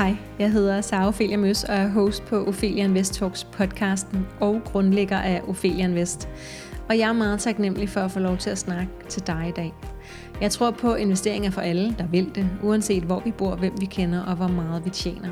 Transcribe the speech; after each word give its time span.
Hej, 0.00 0.16
jeg 0.38 0.52
hedder 0.52 0.80
Sara 0.80 1.08
Ophelia 1.08 1.36
Møs 1.36 1.64
og 1.64 1.74
er 1.74 1.88
host 1.88 2.24
på 2.24 2.44
Ophelia 2.46 2.84
Invest 2.84 3.14
Talks 3.14 3.44
podcasten 3.44 4.26
og 4.40 4.60
grundlægger 4.64 5.18
af 5.18 5.42
Ophelia 5.48 5.84
Invest. 5.84 6.28
Og 6.88 6.98
jeg 6.98 7.08
er 7.08 7.12
meget 7.12 7.40
taknemmelig 7.40 7.88
for 7.88 8.00
at 8.00 8.10
få 8.10 8.18
lov 8.18 8.36
til 8.36 8.50
at 8.50 8.58
snakke 8.58 8.92
til 9.08 9.26
dig 9.26 9.46
i 9.48 9.52
dag. 9.52 9.74
Jeg 10.40 10.50
tror 10.50 10.70
på 10.70 10.94
investeringer 10.94 11.50
for 11.50 11.60
alle, 11.60 11.94
der 11.98 12.06
vil 12.06 12.30
det, 12.34 12.48
uanset 12.62 13.02
hvor 13.02 13.22
vi 13.24 13.30
bor, 13.30 13.54
hvem 13.54 13.72
vi 13.80 13.86
kender 13.86 14.22
og 14.22 14.36
hvor 14.36 14.48
meget 14.48 14.84
vi 14.84 14.90
tjener. 14.90 15.28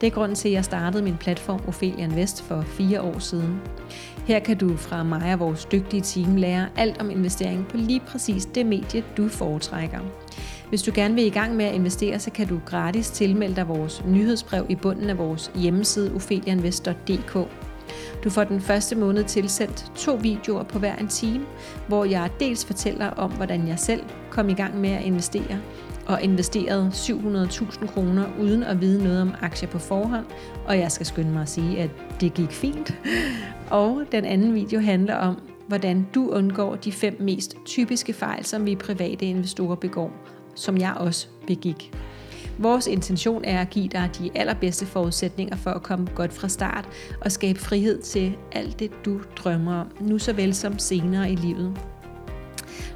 Det 0.00 0.06
er 0.06 0.10
grunden 0.10 0.34
til, 0.36 0.48
at 0.48 0.54
jeg 0.54 0.64
startede 0.64 1.02
min 1.02 1.16
platform 1.16 1.60
Ophelia 1.68 2.04
Invest 2.04 2.42
for 2.42 2.62
fire 2.62 3.02
år 3.02 3.18
siden. 3.18 3.60
Her 4.26 4.38
kan 4.38 4.56
du 4.56 4.76
fra 4.76 5.02
mig 5.02 5.32
og 5.32 5.40
vores 5.40 5.64
dygtige 5.64 6.02
team 6.02 6.36
lære 6.36 6.68
alt 6.76 7.00
om 7.00 7.10
investering 7.10 7.68
på 7.68 7.76
lige 7.76 8.00
præcis 8.00 8.46
det 8.46 8.66
medie, 8.66 9.04
du 9.16 9.28
foretrækker. 9.28 10.00
Hvis 10.70 10.82
du 10.82 10.90
gerne 10.94 11.14
vil 11.14 11.24
i 11.26 11.30
gang 11.30 11.56
med 11.56 11.64
at 11.64 11.74
investere, 11.74 12.18
så 12.18 12.30
kan 12.30 12.46
du 12.46 12.60
gratis 12.66 13.10
tilmelde 13.10 13.56
dig 13.56 13.68
vores 13.68 14.04
nyhedsbrev 14.06 14.66
i 14.68 14.74
bunden 14.74 15.10
af 15.10 15.18
vores 15.18 15.52
hjemmeside 15.54 16.14
ofelianvest.dk. 16.14 17.36
Du 18.24 18.30
får 18.30 18.44
den 18.44 18.60
første 18.60 18.96
måned 18.96 19.24
tilsendt 19.24 19.92
to 19.96 20.14
videoer 20.14 20.62
på 20.62 20.78
hver 20.78 20.96
en 20.96 21.08
time, 21.08 21.44
hvor 21.88 22.04
jeg 22.04 22.30
dels 22.40 22.64
fortæller 22.64 23.10
om, 23.10 23.32
hvordan 23.32 23.68
jeg 23.68 23.78
selv 23.78 24.02
kom 24.30 24.48
i 24.48 24.54
gang 24.54 24.80
med 24.80 24.90
at 24.90 25.04
investere, 25.04 25.60
og 26.06 26.22
investerede 26.22 26.90
700.000 26.94 27.86
kroner 27.86 28.24
uden 28.40 28.62
at 28.62 28.80
vide 28.80 29.04
noget 29.04 29.22
om 29.22 29.34
aktier 29.40 29.68
på 29.68 29.78
forhånd, 29.78 30.26
og 30.66 30.78
jeg 30.78 30.92
skal 30.92 31.06
skynde 31.06 31.30
mig 31.30 31.42
at 31.42 31.48
sige, 31.48 31.78
at 31.78 31.90
det 32.20 32.34
gik 32.34 32.50
fint. 32.50 32.98
Og 33.70 34.02
den 34.12 34.24
anden 34.24 34.54
video 34.54 34.80
handler 34.80 35.14
om, 35.14 35.40
hvordan 35.68 36.06
du 36.14 36.28
undgår 36.28 36.74
de 36.74 36.92
fem 36.92 37.16
mest 37.20 37.56
typiske 37.64 38.12
fejl, 38.12 38.44
som 38.44 38.66
vi 38.66 38.76
private 38.76 39.26
investorer 39.26 39.76
begår, 39.76 40.12
som 40.54 40.78
jeg 40.78 40.94
også 40.96 41.26
begik. 41.46 41.92
Vores 42.58 42.86
intention 42.86 43.44
er 43.44 43.60
at 43.60 43.70
give 43.70 43.88
dig 43.88 44.10
de 44.18 44.30
allerbedste 44.34 44.86
forudsætninger 44.86 45.56
for 45.56 45.70
at 45.70 45.82
komme 45.82 46.06
godt 46.14 46.32
fra 46.32 46.48
start 46.48 46.88
og 47.20 47.32
skabe 47.32 47.58
frihed 47.58 48.02
til 48.02 48.36
alt 48.52 48.78
det, 48.78 48.90
du 49.04 49.20
drømmer 49.36 49.80
om, 49.80 49.86
nu 50.00 50.18
såvel 50.18 50.54
som 50.54 50.78
senere 50.78 51.32
i 51.32 51.36
livet. 51.36 51.78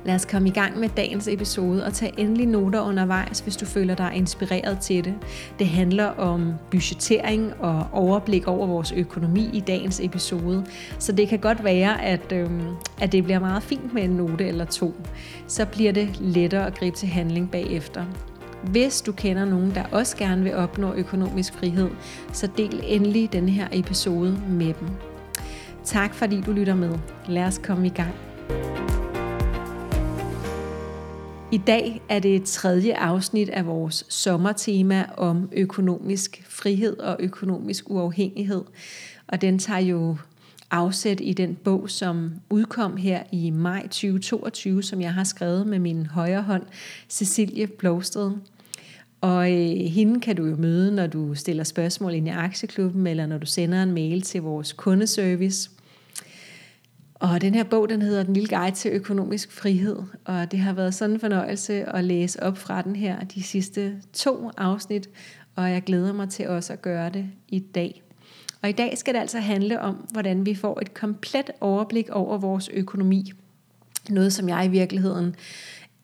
Lad 0.04 0.14
os 0.14 0.24
komme 0.24 0.48
i 0.48 0.52
gang 0.52 0.78
med 0.78 0.88
dagens 0.88 1.28
episode 1.28 1.84
og 1.84 1.92
tage 1.92 2.20
endelig 2.20 2.46
noter 2.46 2.80
undervejs, 2.80 3.40
hvis 3.40 3.56
du 3.56 3.66
føler 3.66 3.94
dig 3.94 4.12
inspireret 4.14 4.78
til 4.78 5.04
det. 5.04 5.14
Det 5.58 5.68
handler 5.68 6.04
om 6.04 6.52
budgettering 6.70 7.52
og 7.60 7.86
overblik 7.92 8.46
over 8.46 8.66
vores 8.66 8.92
økonomi 8.92 9.50
i 9.52 9.60
dagens 9.60 10.00
episode. 10.00 10.64
Så 10.98 11.12
det 11.12 11.28
kan 11.28 11.38
godt 11.38 11.64
være, 11.64 12.04
at, 12.04 12.32
øhm, 12.32 12.62
at 13.00 13.12
det 13.12 13.24
bliver 13.24 13.38
meget 13.38 13.62
fint 13.62 13.94
med 13.94 14.02
en 14.04 14.10
note 14.10 14.46
eller 14.46 14.64
to. 14.64 14.94
Så 15.46 15.66
bliver 15.66 15.92
det 15.92 16.20
lettere 16.20 16.66
at 16.66 16.78
gribe 16.78 16.96
til 16.96 17.08
handling 17.08 17.50
bagefter. 17.50 18.04
Hvis 18.62 19.02
du 19.02 19.12
kender 19.12 19.44
nogen, 19.44 19.74
der 19.74 19.82
også 19.92 20.16
gerne 20.16 20.42
vil 20.42 20.54
opnå 20.54 20.92
økonomisk 20.94 21.54
frihed, 21.54 21.90
så 22.32 22.48
del 22.56 22.80
endelig 22.84 23.32
denne 23.32 23.50
her 23.50 23.68
episode 23.72 24.38
med 24.48 24.74
dem. 24.80 24.88
Tak 25.84 26.14
fordi 26.14 26.40
du 26.40 26.52
lytter 26.52 26.74
med. 26.74 26.98
Lad 27.28 27.44
os 27.44 27.60
komme 27.64 27.86
i 27.86 27.90
gang. 27.90 28.14
I 31.52 31.60
dag 31.66 32.02
er 32.08 32.18
det 32.18 32.44
tredje 32.44 32.96
afsnit 32.96 33.48
af 33.48 33.66
vores 33.66 34.06
sommertema 34.08 35.06
om 35.16 35.48
økonomisk 35.52 36.42
frihed 36.48 36.96
og 36.96 37.16
økonomisk 37.20 37.90
uafhængighed. 37.90 38.62
Og 39.26 39.40
den 39.40 39.58
tager 39.58 39.80
jo 39.80 40.16
afsæt 40.70 41.20
i 41.22 41.32
den 41.32 41.54
bog, 41.64 41.90
som 41.90 42.32
udkom 42.50 42.96
her 42.96 43.22
i 43.32 43.50
maj 43.50 43.82
2022, 43.82 44.82
som 44.82 45.00
jeg 45.00 45.14
har 45.14 45.24
skrevet 45.24 45.66
med 45.66 45.78
min 45.78 46.06
højre 46.06 46.42
hånd, 46.42 46.62
Cecilie 47.08 47.66
Blåsted. 47.66 48.30
Og 49.20 49.52
øh, 49.52 49.76
hende 49.90 50.20
kan 50.20 50.36
du 50.36 50.46
jo 50.46 50.56
møde, 50.56 50.94
når 50.94 51.06
du 51.06 51.34
stiller 51.34 51.64
spørgsmål 51.64 52.14
ind 52.14 52.28
i 52.28 52.30
Aktieklubben, 52.30 53.06
eller 53.06 53.26
når 53.26 53.38
du 53.38 53.46
sender 53.46 53.82
en 53.82 53.92
mail 53.92 54.22
til 54.22 54.42
vores 54.42 54.72
kundeservice. 54.72 55.70
Og 57.14 57.40
den 57.40 57.54
her 57.54 57.64
bog, 57.64 57.88
den 57.88 58.02
hedder 58.02 58.22
Den 58.22 58.34
lille 58.34 58.48
guide 58.48 58.76
til 58.76 58.90
økonomisk 58.90 59.52
frihed, 59.52 59.96
og 60.24 60.50
det 60.50 60.58
har 60.58 60.72
været 60.72 60.94
sådan 60.94 61.14
en 61.14 61.20
fornøjelse 61.20 61.84
at 61.84 62.04
læse 62.04 62.42
op 62.42 62.58
fra 62.58 62.82
den 62.82 62.96
her 62.96 63.24
de 63.24 63.42
sidste 63.42 63.96
to 64.12 64.50
afsnit, 64.56 65.08
og 65.56 65.70
jeg 65.70 65.82
glæder 65.82 66.12
mig 66.12 66.28
til 66.28 66.48
også 66.48 66.72
at 66.72 66.82
gøre 66.82 67.10
det 67.10 67.26
i 67.48 67.58
dag. 67.58 68.02
Og 68.62 68.68
i 68.68 68.72
dag 68.72 68.98
skal 68.98 69.14
det 69.14 69.20
altså 69.20 69.38
handle 69.38 69.80
om, 69.80 69.94
hvordan 69.94 70.46
vi 70.46 70.54
får 70.54 70.80
et 70.80 70.94
komplet 70.94 71.50
overblik 71.60 72.10
over 72.10 72.38
vores 72.38 72.68
økonomi. 72.68 73.32
Noget, 74.08 74.32
som 74.32 74.48
jeg 74.48 74.66
i 74.66 74.68
virkeligheden 74.68 75.36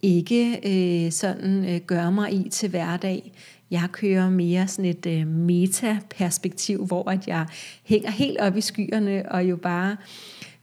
ikke 0.02 0.60
øh, 0.64 1.12
sådan 1.12 1.74
øh, 1.74 1.80
gør 1.80 2.10
mig 2.10 2.32
i 2.32 2.48
til 2.48 2.70
hverdag. 2.70 3.32
Jeg 3.70 3.88
kører 3.92 4.30
mere 4.30 4.68
sådan 4.68 4.90
et 4.90 5.06
øh, 5.06 5.26
metaperspektiv, 5.26 6.86
hvor 6.86 7.10
at 7.10 7.28
jeg 7.28 7.46
hænger 7.84 8.10
helt 8.10 8.38
op 8.40 8.56
i 8.56 8.60
skyerne 8.60 9.32
og 9.32 9.44
jo 9.44 9.56
bare 9.56 9.96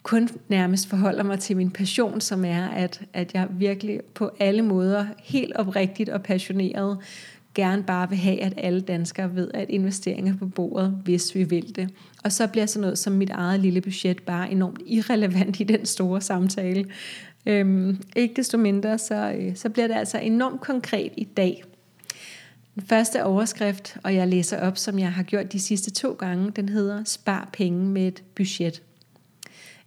kun 0.04 0.30
nærmest 0.48 0.90
forholder 0.90 1.24
mig 1.24 1.40
til 1.40 1.58
min 1.58 1.72
passion, 1.72 2.22
som 2.22 2.46
er, 2.46 2.68
at, 2.68 3.02
at 3.14 3.34
jeg 3.34 3.48
virkelig 3.52 4.00
på 4.14 4.32
alle 4.40 4.62
måder 4.62 5.06
helt 5.24 5.56
oprigtigt 5.56 6.10
og 6.10 6.24
passioneret 6.24 6.98
gerne 7.58 7.84
bare 7.84 8.10
vil 8.10 8.18
have, 8.18 8.42
at 8.42 8.54
alle 8.58 8.82
danskere 8.82 9.36
ved, 9.36 9.52
at 9.54 9.70
investeringer 9.70 10.38
på 10.38 10.46
bordet, 10.46 11.02
hvis 11.04 11.36
vi 11.36 11.44
vil 11.44 11.76
det. 11.76 11.90
Og 12.24 12.32
så 12.32 12.48
bliver 12.48 12.66
sådan 12.66 12.82
noget 12.82 12.98
som 12.98 13.14
mit 13.14 13.30
eget 13.30 13.60
lille 13.60 13.82
budget 13.82 14.24
bare 14.24 14.52
enormt 14.52 14.82
irrelevant 14.86 15.60
i 15.60 15.64
den 15.64 15.86
store 15.86 16.22
samtale. 16.22 16.86
Øhm, 17.46 18.02
ikke 18.16 18.34
desto 18.36 18.58
mindre, 18.58 18.98
så, 18.98 19.34
øh, 19.38 19.56
så 19.56 19.70
bliver 19.70 19.88
det 19.88 19.96
altså 19.96 20.20
enormt 20.20 20.62
konkret 20.62 21.12
i 21.18 21.24
dag. 21.24 21.64
Den 22.76 22.84
første 22.88 23.24
overskrift, 23.24 23.98
og 24.04 24.16
jeg 24.16 24.28
læser 24.28 24.62
op, 24.62 24.78
som 24.78 25.00
jeg 25.00 25.14
har 25.14 25.24
gjort 25.24 25.54
de 25.54 25.60
sidste 25.60 25.92
to 25.92 26.14
gange, 26.14 26.52
den 26.52 26.70
hedder 26.70 27.04
Spar 27.04 27.50
penge 27.54 27.86
med 27.86 28.08
et 28.08 28.24
budget. 28.36 28.82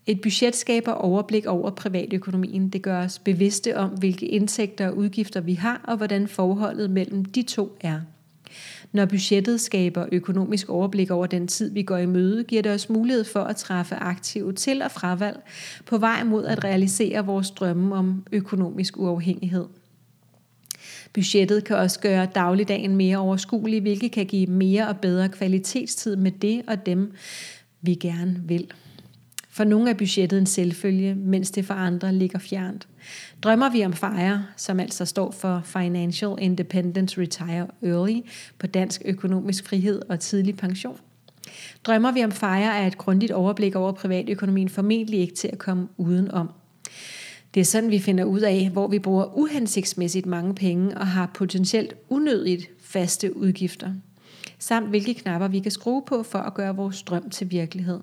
Et 0.07 0.21
budget 0.21 0.57
skaber 0.57 0.93
overblik 0.93 1.47
over 1.47 1.71
privatøkonomien. 1.71 2.69
Det 2.69 2.83
gør 2.83 3.05
os 3.05 3.19
bevidste 3.19 3.77
om, 3.77 3.91
hvilke 3.91 4.27
indtægter 4.27 4.89
og 4.89 4.97
udgifter 4.97 5.41
vi 5.41 5.55
har, 5.55 5.81
og 5.85 5.97
hvordan 5.97 6.29
forholdet 6.29 6.91
mellem 6.91 7.25
de 7.25 7.43
to 7.43 7.77
er. 7.81 8.01
Når 8.93 9.07
budgettet 9.07 9.61
skaber 9.61 10.07
økonomisk 10.13 10.69
overblik 10.69 11.11
over 11.11 11.27
den 11.27 11.49
tid, 11.49 11.73
vi 11.73 11.83
går 11.83 11.97
i 11.97 12.07
møde, 12.07 12.45
giver 12.45 12.63
det 12.63 12.73
os 12.73 12.89
mulighed 12.89 13.25
for 13.25 13.41
at 13.41 13.57
træffe 13.57 13.95
aktive 13.95 14.53
til- 14.53 14.83
og 14.83 14.91
fravalg 14.91 15.41
på 15.87 15.99
vej 15.99 16.25
mod 16.25 16.45
at 16.45 16.65
realisere 16.65 17.27
vores 17.27 17.51
drømme 17.51 17.95
om 17.95 18.25
økonomisk 18.33 18.97
uafhængighed. 18.97 19.65
Budgettet 21.13 21.65
kan 21.65 21.77
også 21.77 22.01
gøre 22.01 22.29
dagligdagen 22.35 22.97
mere 22.97 23.17
overskuelig, 23.17 23.81
hvilket 23.81 24.13
kan 24.13 24.27
give 24.27 24.47
mere 24.47 24.89
og 24.89 24.99
bedre 24.99 25.29
kvalitetstid 25.29 26.17
med 26.17 26.31
det 26.31 26.63
og 26.67 26.87
dem, 26.87 27.13
vi 27.81 27.95
gerne 27.95 28.43
vil. 28.45 28.73
For 29.53 29.65
nogle 29.65 29.91
er 29.91 29.95
budgettet 29.95 30.39
en 30.39 30.47
selvfølge, 30.47 31.15
mens 31.15 31.51
det 31.51 31.65
for 31.65 31.75
andre 31.75 32.15
ligger 32.15 32.39
fjernt. 32.39 32.89
Drømmer 33.43 33.71
vi 33.71 33.85
om 33.85 33.93
FIRE, 33.93 34.45
som 34.57 34.81
altså 34.81 35.05
står 35.05 35.31
for 35.31 35.63
Financial 35.65 36.35
Independence 36.39 37.21
Retire 37.21 37.67
Early, 37.83 38.21
på 38.59 38.67
dansk 38.67 39.03
økonomisk 39.05 39.69
frihed 39.69 40.03
og 40.09 40.21
tidlig 40.21 40.57
pension? 40.57 40.97
Drømmer 41.85 42.13
vi 42.13 42.25
om 42.25 42.33
FIRE 42.33 42.79
er 42.81 42.87
et 42.87 42.99
grundigt 42.99 43.33
overblik 43.33 43.75
over 43.75 43.93
privatøkonomien 43.93 44.69
formentlig 44.69 45.21
ikke 45.21 45.35
til 45.35 45.49
at 45.49 45.59
komme 45.59 45.89
udenom. 45.97 46.51
Det 47.55 47.61
er 47.61 47.65
sådan, 47.65 47.91
vi 47.91 47.99
finder 47.99 48.25
ud 48.25 48.41
af, 48.41 48.71
hvor 48.73 48.89
vi 48.89 48.99
bruger 48.99 49.39
uhensigtsmæssigt 49.39 50.27
mange 50.27 50.55
penge 50.55 50.99
og 50.99 51.07
har 51.07 51.31
potentielt 51.35 51.95
unødigt 52.09 52.71
faste 52.81 53.37
udgifter. 53.37 53.93
Samt 54.59 54.89
hvilke 54.89 55.15
knapper 55.15 55.49
vi 55.49 55.59
kan 55.59 55.71
skrue 55.71 56.03
på 56.07 56.23
for 56.23 56.39
at 56.39 56.55
gøre 56.55 56.77
vores 56.77 57.03
drøm 57.03 57.31
til 57.31 57.51
virkelighed. 57.51 58.01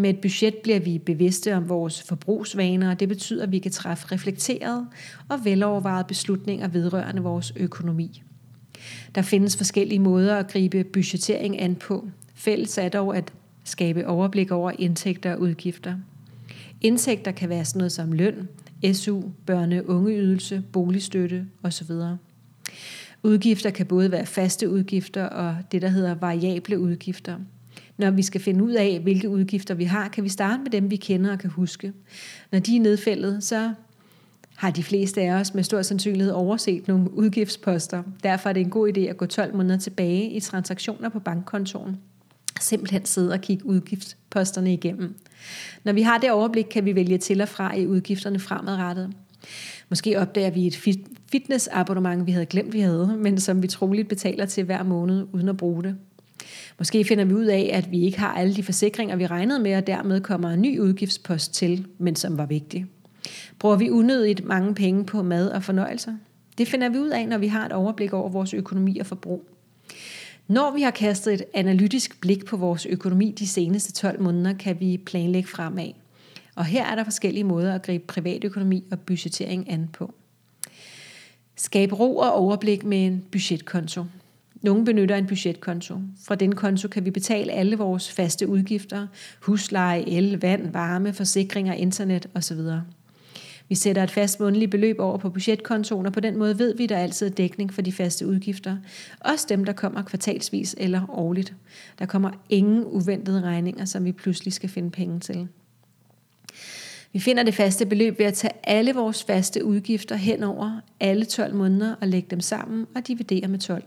Med 0.00 0.10
et 0.10 0.20
budget 0.20 0.54
bliver 0.54 0.80
vi 0.80 0.98
bevidste 0.98 1.56
om 1.56 1.68
vores 1.68 2.02
forbrugsvaner, 2.02 2.90
og 2.90 3.00
det 3.00 3.08
betyder, 3.08 3.42
at 3.42 3.52
vi 3.52 3.58
kan 3.58 3.70
træffe 3.70 4.06
reflekterede 4.12 4.86
og 5.28 5.44
velovervejede 5.44 6.04
beslutninger 6.08 6.68
vedrørende 6.68 7.22
vores 7.22 7.52
økonomi. 7.56 8.22
Der 9.14 9.22
findes 9.22 9.56
forskellige 9.56 9.98
måder 9.98 10.36
at 10.36 10.48
gribe 10.48 10.84
budgettering 10.84 11.60
an 11.60 11.74
på. 11.74 12.08
Fælles 12.34 12.78
er 12.78 12.88
dog 12.88 13.16
at 13.16 13.32
skabe 13.64 14.06
overblik 14.06 14.50
over 14.50 14.72
indtægter 14.78 15.32
og 15.32 15.40
udgifter. 15.40 15.94
Indtægter 16.80 17.30
kan 17.30 17.48
være 17.48 17.64
sådan 17.64 17.78
noget 17.78 17.92
som 17.92 18.12
løn, 18.12 18.48
SU, 18.92 19.22
børne- 19.50 19.86
ungeydelse, 19.86 20.62
boligstøtte 20.72 21.46
osv. 21.62 21.90
Udgifter 23.22 23.70
kan 23.70 23.86
både 23.86 24.10
være 24.10 24.26
faste 24.26 24.70
udgifter 24.70 25.24
og 25.24 25.56
det, 25.72 25.82
der 25.82 25.88
hedder 25.88 26.14
variable 26.14 26.78
udgifter– 26.78 27.36
når 28.00 28.10
vi 28.10 28.22
skal 28.22 28.40
finde 28.40 28.64
ud 28.64 28.72
af, 28.72 29.00
hvilke 29.02 29.28
udgifter 29.28 29.74
vi 29.74 29.84
har, 29.84 30.08
kan 30.08 30.24
vi 30.24 30.28
starte 30.28 30.62
med 30.62 30.70
dem, 30.70 30.90
vi 30.90 30.96
kender 30.96 31.32
og 31.32 31.38
kan 31.38 31.50
huske. 31.50 31.92
Når 32.52 32.58
de 32.58 32.76
er 32.76 32.80
nedfældet, 32.80 33.44
så 33.44 33.72
har 34.56 34.70
de 34.70 34.82
fleste 34.82 35.20
af 35.20 35.32
os 35.32 35.54
med 35.54 35.62
stor 35.62 35.82
sandsynlighed 35.82 36.32
overset 36.32 36.88
nogle 36.88 37.14
udgiftsposter. 37.14 38.02
Derfor 38.22 38.48
er 38.48 38.52
det 38.52 38.60
en 38.60 38.70
god 38.70 38.92
idé 38.96 39.00
at 39.00 39.16
gå 39.16 39.26
12 39.26 39.56
måneder 39.56 39.78
tilbage 39.78 40.30
i 40.30 40.40
transaktioner 40.40 41.08
på 41.08 41.18
bankkontoen. 41.20 41.96
Simpelthen 42.60 43.04
sidde 43.04 43.32
og 43.32 43.40
kigge 43.40 43.66
udgiftsposterne 43.66 44.72
igennem. 44.72 45.14
Når 45.84 45.92
vi 45.92 46.02
har 46.02 46.18
det 46.18 46.30
overblik, 46.30 46.64
kan 46.64 46.84
vi 46.84 46.94
vælge 46.94 47.18
til 47.18 47.40
og 47.40 47.48
fra 47.48 47.76
i 47.76 47.86
udgifterne 47.86 48.38
fremadrettet. 48.38 49.12
Måske 49.88 50.20
opdager 50.20 50.50
vi 50.50 50.66
et 50.66 51.00
fitnessabonnement, 51.30 52.26
vi 52.26 52.32
havde 52.32 52.46
glemt, 52.46 52.72
vi 52.72 52.80
havde, 52.80 53.16
men 53.18 53.40
som 53.40 53.62
vi 53.62 53.68
troligt 53.68 54.08
betaler 54.08 54.46
til 54.46 54.64
hver 54.64 54.82
måned, 54.82 55.26
uden 55.32 55.48
at 55.48 55.56
bruge 55.56 55.82
det. 55.82 55.96
Måske 56.80 57.04
finder 57.04 57.24
vi 57.24 57.34
ud 57.34 57.44
af, 57.44 57.70
at 57.72 57.90
vi 57.90 58.00
ikke 58.00 58.18
har 58.18 58.34
alle 58.34 58.54
de 58.54 58.62
forsikringer, 58.62 59.16
vi 59.16 59.26
regnede 59.26 59.60
med, 59.60 59.76
og 59.76 59.86
dermed 59.86 60.20
kommer 60.20 60.50
en 60.50 60.62
ny 60.62 60.78
udgiftspost 60.78 61.54
til, 61.54 61.86
men 61.98 62.16
som 62.16 62.38
var 62.38 62.46
vigtig. 62.46 62.86
Bruger 63.58 63.76
vi 63.76 63.90
unødigt 63.90 64.44
mange 64.44 64.74
penge 64.74 65.04
på 65.04 65.22
mad 65.22 65.50
og 65.50 65.62
fornøjelser? 65.62 66.14
Det 66.58 66.68
finder 66.68 66.88
vi 66.88 66.98
ud 66.98 67.08
af, 67.08 67.28
når 67.28 67.38
vi 67.38 67.46
har 67.46 67.66
et 67.66 67.72
overblik 67.72 68.12
over 68.12 68.28
vores 68.28 68.54
økonomi 68.54 68.98
og 68.98 69.06
forbrug. 69.06 69.48
Når 70.48 70.74
vi 70.74 70.82
har 70.82 70.90
kastet 70.90 71.34
et 71.34 71.42
analytisk 71.54 72.20
blik 72.20 72.44
på 72.44 72.56
vores 72.56 72.86
økonomi 72.86 73.34
de 73.38 73.48
seneste 73.48 73.92
12 73.92 74.22
måneder, 74.22 74.52
kan 74.52 74.80
vi 74.80 75.00
planlægge 75.06 75.48
fremad. 75.48 75.92
Og 76.54 76.64
her 76.64 76.84
er 76.84 76.94
der 76.94 77.04
forskellige 77.04 77.44
måder 77.44 77.74
at 77.74 77.82
gribe 77.82 78.04
privatøkonomi 78.06 78.84
og 78.90 79.00
budgettering 79.00 79.70
an 79.70 79.88
på. 79.92 80.14
Skab 81.56 81.92
ro 81.92 82.16
og 82.16 82.32
overblik 82.32 82.84
med 82.84 83.06
en 83.06 83.24
budgetkonto. 83.32 84.04
Nogle 84.62 84.84
benytter 84.84 85.16
en 85.16 85.26
budgetkonto. 85.26 85.94
Fra 86.24 86.34
den 86.34 86.54
konto 86.54 86.88
kan 86.88 87.04
vi 87.04 87.10
betale 87.10 87.52
alle 87.52 87.76
vores 87.76 88.10
faste 88.10 88.48
udgifter, 88.48 89.06
husleje, 89.40 90.08
el, 90.08 90.40
vand, 90.40 90.72
varme, 90.72 91.12
forsikringer, 91.12 91.74
internet 91.74 92.26
osv. 92.34 92.58
Vi 93.68 93.74
sætter 93.74 94.02
et 94.02 94.10
fast 94.10 94.40
månedligt 94.40 94.70
beløb 94.70 94.96
over 94.98 95.18
på 95.18 95.30
budgetkontoen, 95.30 96.06
og 96.06 96.12
på 96.12 96.20
den 96.20 96.36
måde 96.36 96.58
ved 96.58 96.76
vi, 96.76 96.84
at 96.84 96.88
der 96.88 96.98
altid 96.98 97.26
er 97.26 97.30
dækning 97.30 97.72
for 97.74 97.82
de 97.82 97.92
faste 97.92 98.26
udgifter. 98.26 98.76
Også 99.20 99.46
dem, 99.48 99.64
der 99.64 99.72
kommer 99.72 100.02
kvartalsvis 100.02 100.76
eller 100.78 101.18
årligt. 101.18 101.54
Der 101.98 102.06
kommer 102.06 102.30
ingen 102.48 102.84
uventede 102.84 103.40
regninger, 103.40 103.84
som 103.84 104.04
vi 104.04 104.12
pludselig 104.12 104.52
skal 104.52 104.68
finde 104.68 104.90
penge 104.90 105.20
til. 105.20 105.48
Vi 107.12 107.18
finder 107.18 107.42
det 107.42 107.54
faste 107.54 107.86
beløb 107.86 108.18
ved 108.18 108.26
at 108.26 108.34
tage 108.34 108.52
alle 108.64 108.94
vores 108.94 109.24
faste 109.24 109.64
udgifter 109.64 110.16
hen 110.16 110.42
over 110.42 110.80
alle 111.00 111.24
12 111.24 111.54
måneder 111.54 111.94
og 112.00 112.08
lægge 112.08 112.28
dem 112.30 112.40
sammen 112.40 112.86
og 112.94 113.08
dividere 113.08 113.48
med 113.48 113.58
12. 113.58 113.84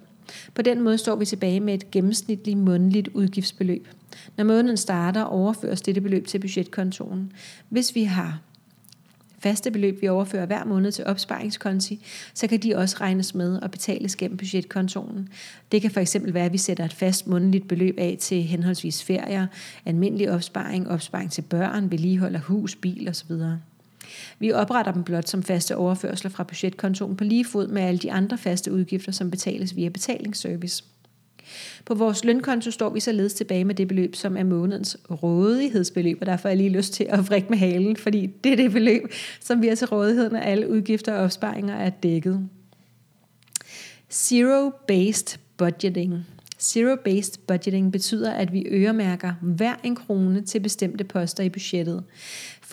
På 0.56 0.62
den 0.62 0.82
måde 0.82 0.98
står 0.98 1.16
vi 1.16 1.26
tilbage 1.26 1.60
med 1.60 1.74
et 1.74 1.92
gennemsnitligt 1.92 2.58
månedligt 2.58 3.08
udgiftsbeløb. 3.08 3.88
Når 4.38 4.44
måneden 4.44 4.78
starter, 4.78 5.22
overføres 5.22 5.82
dette 5.82 6.02
beløb 6.02 6.28
til 6.28 6.40
budgetkontoen. 6.40 7.32
Hvis 7.70 7.96
vi 7.96 8.04
har 8.04 8.40
faste 9.40 9.72
beløb, 9.72 10.02
vi 10.02 10.08
overfører 10.08 10.46
hver 10.46 10.66
måned 10.66 10.92
til 10.92 11.06
opsparingskonti, 11.06 12.06
så 12.34 12.48
kan 12.48 12.60
de 12.60 12.76
også 12.76 12.98
regnes 13.02 13.36
med 13.36 13.62
og 13.62 13.72
betales 13.72 14.16
gennem 14.16 14.38
budgetkontoen. 14.38 15.30
Det 15.72 15.82
kan 15.82 15.92
for 15.92 16.00
eksempel 16.00 16.34
være, 16.34 16.46
at 16.46 16.54
vi 16.54 16.58
sætter 16.58 16.86
et 16.86 16.94
fast 16.94 17.28
månedligt 17.28 17.68
beløb 17.68 17.96
af 17.98 18.18
til 18.20 18.44
henholdsvis 18.44 19.04
ferier, 19.04 19.48
almindelig 19.86 20.32
opsparing, 20.32 20.90
opsparing 20.90 21.32
til 21.32 21.42
børn, 21.42 21.92
vedligehold 21.92 22.36
af 22.36 22.42
hus, 22.42 22.76
bil 22.76 23.10
osv. 23.10 23.32
Vi 24.40 24.52
opretter 24.52 24.92
dem 24.92 25.04
blot 25.04 25.30
som 25.30 25.44
faste 25.44 25.78
overførsler 25.78 26.32
fra 26.32 26.44
budgetkontoen 26.44 27.16
på 27.16 27.24
lige 27.24 27.46
fod 27.46 27.68
med 27.68 27.82
alle 27.82 28.00
de 28.00 28.12
andre 28.12 28.38
faste 28.38 28.72
udgifter, 28.72 29.12
som 29.12 29.32
betales 29.32 29.76
via 29.76 29.90
betalingsservice. 29.90 30.84
På 31.86 31.96
vores 31.96 32.24
lønkonto 32.24 32.72
står 32.72 32.90
vi 32.90 33.00
således 33.00 33.34
tilbage 33.34 33.66
med 33.66 33.76
det 33.76 33.88
beløb, 33.88 34.16
som 34.16 34.38
er 34.38 34.44
månedens 34.44 34.98
rådighedsbeløb, 35.10 36.18
og 36.22 36.26
derfor 36.26 36.48
har 36.48 36.50
jeg 36.50 36.58
lige 36.58 36.70
lyst 36.70 36.94
til 36.94 37.04
at 37.10 37.28
vrikke 37.28 37.50
med 37.50 37.58
halen, 37.58 37.98
fordi 37.98 38.30
det 38.44 38.52
er 38.52 38.56
det 38.56 38.72
beløb, 38.72 39.02
som 39.42 39.62
vi 39.62 39.68
har 39.68 39.76
til 39.76 39.88
rådighed, 39.88 40.32
når 40.32 40.40
alle 40.40 40.70
udgifter 40.70 41.14
og 41.14 41.24
opsparinger 41.24 41.76
er 41.76 41.90
dækket. 41.90 42.50
Zero-based 44.14 45.40
budgeting. 45.58 46.26
Zero-based 46.62 47.40
budgeting 47.48 47.92
betyder, 47.92 48.32
at 48.32 48.54
vi 48.54 48.66
øremærker 48.68 49.34
hver 49.42 49.76
en 49.84 49.96
krone 49.96 50.42
til 50.42 50.60
bestemte 50.60 51.04
poster 51.04 51.44
i 51.44 51.50
budgettet. 51.50 52.04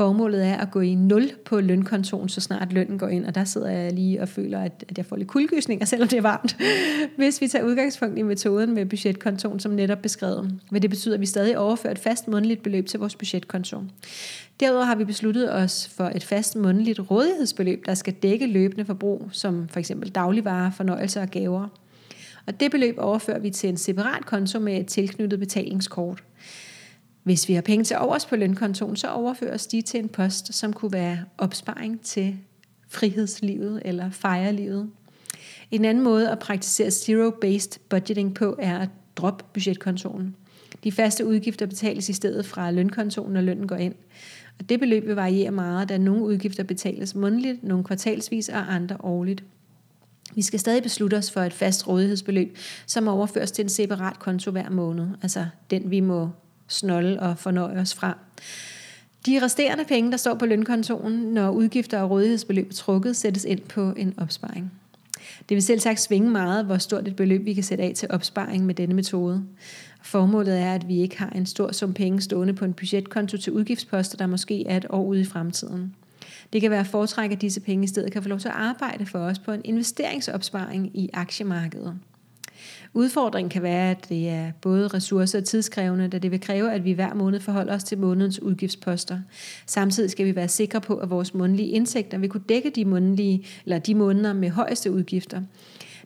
Formålet 0.01 0.47
er 0.47 0.57
at 0.57 0.71
gå 0.71 0.81
i 0.81 0.95
nul 0.95 1.31
på 1.45 1.61
lønkontoen, 1.61 2.29
så 2.29 2.41
snart 2.41 2.73
lønnen 2.73 2.99
går 2.99 3.09
ind, 3.09 3.27
og 3.27 3.35
der 3.35 3.45
sidder 3.45 3.71
jeg 3.71 3.93
lige 3.93 4.23
og 4.23 4.29
føler, 4.29 4.61
at, 4.61 4.85
at 4.89 4.99
jeg 4.99 5.07
får 5.07 5.17
lidt 5.17 5.29
kuldegysninger, 5.29 5.87
selvom 5.93 6.09
det 6.09 6.17
er 6.17 6.23
varmt. 6.23 6.57
Hvis 7.17 7.41
vi 7.41 7.49
tager 7.49 7.65
udgangspunkt 7.65 8.19
i 8.19 8.23
metoden 8.23 8.75
med 8.75 8.87
budgetkontoen, 8.87 9.61
som 9.61 9.73
netop 9.73 9.99
beskrevet, 9.99 10.61
vil 10.71 10.83
det 10.83 10.91
betyde, 10.91 11.15
at 11.15 11.21
vi 11.21 11.27
stadig 11.27 11.59
overfører 11.59 11.93
et 11.93 11.99
fast 11.99 12.29
månedligt 12.29 12.63
beløb 12.63 12.87
til 12.87 13.01
vores 13.01 13.15
budgetkonto. 13.15 13.83
Derudover 14.61 14.85
har 14.85 14.95
vi 14.95 15.05
besluttet 15.05 15.55
os 15.55 15.89
for 15.97 16.05
et 16.05 16.25
fast 16.25 16.57
månedligt 16.57 17.01
rådighedsbeløb, 17.11 17.87
der 17.87 17.95
skal 17.95 18.13
dække 18.13 18.47
løbende 18.47 18.85
forbrug, 18.85 19.29
som 19.33 19.69
for 19.69 19.79
eksempel 19.81 20.09
dagligvarer, 20.09 20.71
fornøjelser 20.71 21.23
og 21.23 21.29
gaver. 21.29 21.69
Og 22.47 22.61
det 22.61 22.71
beløb 22.71 22.95
overfører 22.99 23.39
vi 23.39 23.51
til 23.51 23.69
en 23.69 23.77
separat 23.77 24.27
konto 24.27 24.59
med 24.59 24.81
et 24.81 24.87
tilknyttet 24.87 25.39
betalingskort. 25.39 26.23
Hvis 27.23 27.49
vi 27.49 27.55
har 27.55 27.63
penge 27.63 27.85
til 27.85 27.97
overs 27.99 28.27
på 28.27 28.37
lønkontoen, 28.37 28.97
så 28.97 29.09
overføres 29.09 29.67
de 29.67 29.83
til 29.83 30.01
en 30.01 30.09
post, 30.09 30.55
som 30.55 30.73
kunne 30.73 30.93
være 30.93 31.19
opsparing 31.39 32.01
til 32.01 32.37
frihedslivet 32.89 33.83
eller 33.85 34.11
fejrelivet. 34.11 34.91
En 35.71 35.85
anden 35.85 36.05
måde 36.05 36.31
at 36.31 36.39
praktisere 36.39 36.89
zero-based 36.91 37.81
budgeting 37.89 38.35
på 38.35 38.57
er 38.59 38.79
at 38.79 38.89
droppe 39.17 39.45
budgetkontoen. 39.53 40.37
De 40.85 40.93
faste 40.93 41.27
udgifter 41.27 41.67
betales 41.67 42.09
i 42.09 42.13
stedet 42.13 42.47
fra 42.47 42.71
lønkontoen, 42.71 43.33
når 43.33 43.41
lønnen 43.41 43.69
går 43.69 43.77
ind. 43.77 43.95
Og 44.59 44.69
det 44.69 44.81
beløb 44.81 45.07
vil 45.07 45.15
variere 45.15 45.51
meget, 45.51 45.89
da 45.89 45.99
nogle 45.99 46.23
udgifter 46.23 46.63
betales 46.63 47.15
månedligt, 47.15 47.65
nogle 47.65 47.85
kvartalsvis 47.85 48.49
og 48.49 48.75
andre 48.75 48.97
årligt. 49.01 49.45
Vi 50.35 50.43
skal 50.43 50.61
stadig 50.61 50.83
beslutte 50.83 51.15
os 51.15 51.31
for 51.31 51.41
et 51.41 51.53
fast 51.53 51.89
rådighedsbeløb, 51.89 52.57
som 52.87 53.09
overføres 53.09 53.53
til 53.53 53.63
en 53.63 53.69
separat 53.69 54.19
konto 54.19 54.51
hver 54.51 54.71
måned, 54.71 55.09
altså 55.23 55.47
den 55.71 55.91
vi 55.91 56.01
må 56.01 56.29
snolde 56.71 57.21
og 57.21 57.39
fornøje 57.39 57.81
os 57.81 57.95
fra. 57.95 58.19
De 59.27 59.45
resterende 59.45 59.85
penge, 59.85 60.11
der 60.11 60.17
står 60.17 60.35
på 60.35 60.47
lønkontoen, 60.47 61.13
når 61.13 61.51
udgifter 61.51 62.01
og 62.01 62.11
rådighedsbeløb 62.11 62.69
er 62.69 62.75
trukket, 62.75 63.17
sættes 63.17 63.45
ind 63.45 63.61
på 63.61 63.93
en 63.97 64.15
opsparing. 64.17 64.73
Det 65.49 65.55
vil 65.55 65.63
selv 65.63 65.81
sagt 65.81 66.01
svinge 66.01 66.31
meget, 66.31 66.65
hvor 66.65 66.79
stort 66.79 67.09
et 67.09 67.17
beløb 67.17 67.45
vi 67.45 67.55
kan 67.55 67.63
sætte 67.63 67.85
af 67.85 67.93
til 67.97 68.09
opsparing 68.11 68.67
med 68.67 68.75
denne 68.75 68.95
metode. 68.95 69.45
Formålet 70.03 70.59
er, 70.59 70.75
at 70.75 70.89
vi 70.89 71.01
ikke 71.01 71.19
har 71.19 71.31
en 71.31 71.47
stor 71.47 71.73
sum 71.73 71.95
penge 71.95 72.21
stående 72.21 72.53
på 72.55 72.65
en 72.65 72.73
budgetkonto 72.73 73.37
til 73.37 73.53
udgiftsposter, 73.53 74.17
der 74.17 74.27
måske 74.27 74.67
er 74.67 74.77
et 74.77 74.87
år 74.91 75.05
ude 75.05 75.21
i 75.21 75.25
fremtiden. 75.25 75.95
Det 76.53 76.61
kan 76.61 76.71
være 76.71 76.85
foretræk, 76.85 77.33
at 77.33 77.41
disse 77.41 77.61
penge 77.61 77.85
i 77.85 77.87
stedet 77.87 78.13
kan 78.13 78.23
få 78.23 78.29
lov 78.29 78.39
til 78.39 78.49
at 78.49 78.55
arbejde 78.55 79.07
for 79.07 79.19
os 79.19 79.39
på 79.39 79.53
en 79.53 79.61
investeringsopsparing 79.65 80.97
i 80.97 81.11
aktiemarkedet. 81.13 81.99
Udfordringen 82.95 83.51
kan 83.51 83.63
være, 83.63 83.91
at 83.91 84.09
det 84.09 84.29
er 84.29 84.53
både 84.61 84.89
ressourcer 84.89 85.39
og 85.39 85.45
tidskrævende, 85.45 86.09
da 86.09 86.19
det 86.19 86.31
vil 86.31 86.41
kræve, 86.41 86.73
at 86.73 86.85
vi 86.85 86.93
hver 86.93 87.15
måned 87.15 87.41
forholder 87.41 87.75
os 87.75 87.85
til 87.85 87.99
månedens 87.99 88.43
udgiftsposter. 88.43 89.21
Samtidig 89.67 90.11
skal 90.11 90.27
vi 90.27 90.37
være 90.37 90.49
sikre 90.49 90.81
på, 90.81 90.97
at 90.97 91.11
vores 91.11 91.35
månedlige 91.35 91.69
indtægter 91.69 92.19
vil 92.19 92.29
kunne 92.29 92.45
dække 92.49 92.71
de, 92.71 92.85
månedlige, 92.85 93.45
eller 93.65 93.79
de 93.79 93.95
måneder 93.95 94.33
med 94.33 94.51
højeste 94.51 94.93
udgifter. 94.93 95.43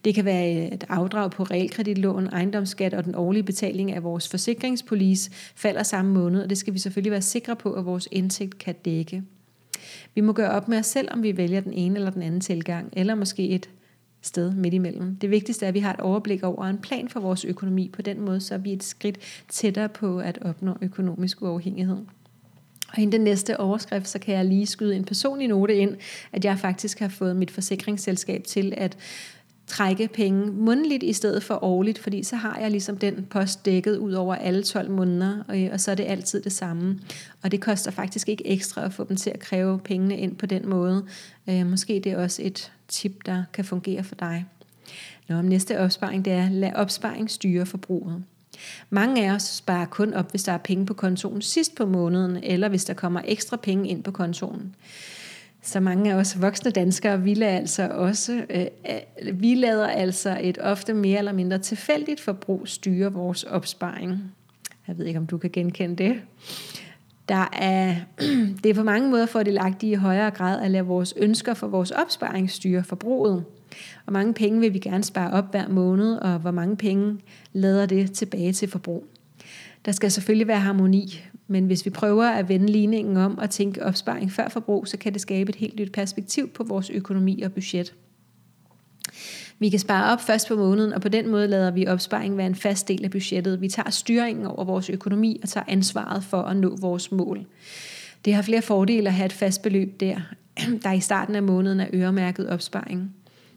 Det 0.05 0.15
kan 0.15 0.25
være 0.25 0.75
et 0.75 0.85
afdrag 0.89 1.31
på 1.31 1.43
realkreditlån, 1.43 2.27
ejendomsskat 2.27 2.95
og 2.95 3.05
den 3.05 3.15
årlige 3.15 3.43
betaling 3.43 3.93
af 3.93 4.03
vores 4.03 4.29
forsikringspolice 4.29 5.31
falder 5.55 5.83
samme 5.83 6.15
måned, 6.15 6.43
og 6.43 6.51
det 6.51 6.59
skal 6.59 6.75
vi 6.75 6.79
selvfølgelig 6.79 7.13
være 7.13 7.23
sikre 7.23 7.57
på, 7.57 7.73
at 7.73 7.87
vores 7.87 8.09
indtægt 8.13 8.59
kan 8.59 8.75
dække. 8.85 9.23
Vi 10.15 10.21
må 10.21 10.33
gøre 10.33 10.51
op 10.51 10.69
med 10.69 10.79
os 10.79 10.87
selv, 10.87 11.09
om 11.13 11.23
vi 11.23 11.37
vælger 11.37 11.61
den 11.61 11.73
ene 11.73 11.97
eller 11.97 12.11
den 12.11 12.23
anden 12.23 12.41
tilgang, 12.41 12.89
eller 12.93 13.15
måske 13.15 13.49
et 13.49 13.69
sted 14.27 14.51
midt 14.55 14.75
imellem. 14.75 15.17
Det 15.17 15.31
vigtigste 15.31 15.67
er, 15.67 15.69
at 15.69 15.75
vi 15.75 15.81
har 15.81 15.93
et 15.93 16.01
overblik 16.01 16.43
over 16.43 16.65
en 16.65 16.79
plan 16.79 17.09
for 17.09 17.21
vores 17.21 17.45
økonomi. 17.45 17.91
På 17.93 18.03
den 18.03 18.21
måde 18.21 18.41
så 18.41 18.55
er 18.55 18.59
vi 18.59 18.73
et 18.73 18.85
skridt 18.85 19.19
tættere 19.49 19.89
på 19.89 20.19
at 20.19 20.39
opnå 20.43 20.77
økonomisk 20.81 21.43
uafhængighed. 21.43 21.99
Og 22.93 23.03
i 23.03 23.07
den 23.07 23.21
næste 23.21 23.61
overskrift, 23.61 24.09
så 24.09 24.19
kan 24.19 24.35
jeg 24.35 24.45
lige 24.45 24.67
skyde 24.67 24.97
en 24.97 25.05
personlig 25.05 25.49
note 25.49 25.77
ind, 25.77 25.97
at 26.33 26.45
jeg 26.45 26.59
faktisk 26.59 26.99
har 26.99 27.09
fået 27.09 27.37
mit 27.37 27.51
forsikringsselskab 27.51 28.45
til 28.45 28.75
at 28.77 28.97
trække 29.67 30.09
penge 30.09 30.47
mundligt 30.47 31.03
i 31.03 31.13
stedet 31.13 31.43
for 31.43 31.65
årligt, 31.65 31.99
fordi 31.99 32.23
så 32.23 32.37
har 32.37 32.59
jeg 32.61 32.71
ligesom 32.71 32.97
den 32.97 33.27
post 33.31 33.65
dækket 33.65 33.97
ud 33.97 34.13
over 34.13 34.35
alle 34.35 34.63
12 34.63 34.91
måneder, 34.91 35.45
og, 35.49 35.57
og 35.73 35.81
så 35.81 35.91
er 35.91 35.95
det 35.95 36.05
altid 36.05 36.43
det 36.43 36.53
samme. 36.53 37.01
Og 37.43 37.53
det 37.53 37.61
koster 37.61 37.91
faktisk 37.91 38.29
ikke 38.29 38.47
ekstra 38.47 38.85
at 38.85 38.93
få 38.93 39.05
dem 39.05 39.17
til 39.17 39.31
at 39.31 39.39
kræve 39.39 39.79
pengene 39.79 40.17
ind 40.17 40.37
på 40.37 40.47
den 40.47 40.69
måde. 40.69 41.05
Øh, 41.49 41.67
måske 41.67 42.01
det 42.05 42.13
er 42.13 42.19
også 42.19 42.43
et 42.45 42.73
tip, 42.89 43.27
der 43.27 43.45
kan 43.53 43.65
fungere 43.65 44.05
for 44.05 44.15
dig. 44.15 44.47
Nå, 45.29 45.37
om 45.37 45.45
næste 45.45 45.81
opsparing, 45.81 46.25
det 46.25 46.33
er, 46.33 46.49
lad 46.49 46.73
opsparing 46.73 47.31
styre 47.31 47.67
forbruget. 47.67 48.25
Mange 48.91 49.27
af 49.27 49.35
os 49.35 49.43
sparer 49.43 49.87
kun 49.87 50.15
op, 50.15 50.31
hvis 50.31 50.43
der 50.43 50.53
er 50.53 50.59
penge 50.59 50.87
på 50.87 50.95
kontoen 50.95 51.43
sidst 51.43 51.75
på 51.75 51.87
måneden, 51.87 52.37
eller 52.43 52.69
hvis 52.69 52.85
der 52.85 52.95
kommer 52.95 53.21
ekstra 53.25 53.57
penge 53.57 53.89
ind 53.89 54.03
på 54.03 54.11
kontoen. 54.11 54.75
Så 55.63 55.81
mange 55.81 56.13
af 56.13 56.17
os 56.17 56.41
voksne 56.41 56.71
danskere, 56.71 57.23
vi 57.23 57.35
lader 57.35 57.57
altså 57.59 57.89
også, 57.89 58.47
øh, 58.51 58.67
øh, 59.23 59.41
vi 59.41 59.55
lader 59.55 59.87
altså 59.87 60.39
et 60.41 60.59
ofte 60.59 60.95
mere 60.95 61.19
eller 61.19 61.33
mindre 61.33 61.59
tilfældigt 61.59 62.21
forbrug 62.21 62.69
styre 62.69 63.13
vores 63.13 63.45
opsparing. 63.45 64.35
Jeg 64.89 64.99
ved 64.99 65.07
ikke, 65.07 65.19
om 65.19 65.27
du 65.27 65.39
kan 65.39 65.51
genkende 65.51 65.97
det. 65.97 66.21
Der 67.29 67.49
er, 67.53 67.97
det 68.63 68.71
er 68.71 68.75
på 68.75 68.83
mange 68.83 69.11
måder 69.11 69.27
fordelagtigt 69.27 69.93
i 69.93 69.95
højere 69.95 70.31
grad 70.31 70.61
at 70.61 70.71
lade 70.71 70.85
vores 70.85 71.15
ønsker 71.17 71.55
for 71.55 71.67
vores 71.67 71.91
opsparing 71.91 72.51
styre 72.51 72.85
forbruget. 72.85 73.45
Hvor 74.05 74.13
mange 74.13 74.35
penge 74.35 74.61
vil 74.61 74.75
vi 74.75 74.79
gerne 74.79 75.05
spare 75.05 75.31
op 75.31 75.51
hver 75.51 75.69
måned, 75.69 76.17
og 76.17 76.39
hvor 76.39 76.51
mange 76.51 76.77
penge 76.77 77.19
lader 77.53 77.87
det 77.87 78.13
tilbage 78.13 78.53
til 78.53 78.69
forbrug. 78.69 79.05
Der 79.85 79.93
skal 79.93 80.11
selvfølgelig 80.11 80.47
være 80.47 80.61
harmoni, 80.61 81.23
men 81.47 81.67
hvis 81.67 81.85
vi 81.85 81.91
prøver 81.91 82.25
at 82.25 82.49
vende 82.49 82.67
ligningen 82.67 83.17
om 83.17 83.39
og 83.39 83.51
tænke 83.51 83.85
opsparing 83.85 84.33
før 84.33 84.49
forbrug, 84.49 84.89
så 84.89 84.99
kan 84.99 85.13
det 85.13 85.21
skabe 85.21 85.49
et 85.49 85.57
helt 85.57 85.81
nyt 85.81 85.93
perspektiv 85.93 86.49
på 86.49 86.65
vores 86.65 86.91
økonomi 86.91 87.43
og 87.43 87.53
budget. 87.53 87.95
Vi 89.59 89.69
kan 89.69 89.79
spare 89.79 90.13
op 90.13 90.21
først 90.21 90.49
på 90.49 90.57
måneden, 90.57 90.93
og 90.93 91.01
på 91.01 91.09
den 91.09 91.29
måde 91.29 91.49
lader 91.49 91.71
vi 91.71 91.87
opsparing 91.87 92.37
være 92.37 92.47
en 92.47 92.55
fast 92.55 92.89
del 92.89 93.05
af 93.05 93.11
budgettet. 93.11 93.61
Vi 93.61 93.69
tager 93.69 93.91
styringen 93.91 94.47
over 94.47 94.65
vores 94.65 94.91
økonomi 94.91 95.41
og 95.43 95.49
tager 95.49 95.65
ansvaret 95.69 96.25
for 96.25 96.43
at 96.43 96.57
nå 96.57 96.77
vores 96.81 97.13
mål. 97.13 97.47
Det 98.25 98.35
har 98.35 98.43
flere 98.43 98.63
fordele 98.63 99.09
at 99.09 99.15
have 99.15 99.27
et 99.27 99.33
fast 99.33 99.63
beløb 99.63 100.01
der, 100.01 100.21
der 100.83 100.93
i 100.93 101.01
starten 101.01 101.35
af 101.35 101.43
måneden 101.43 101.81
er 101.81 101.87
øremærket 101.93 102.49
opsparing. 102.49 103.15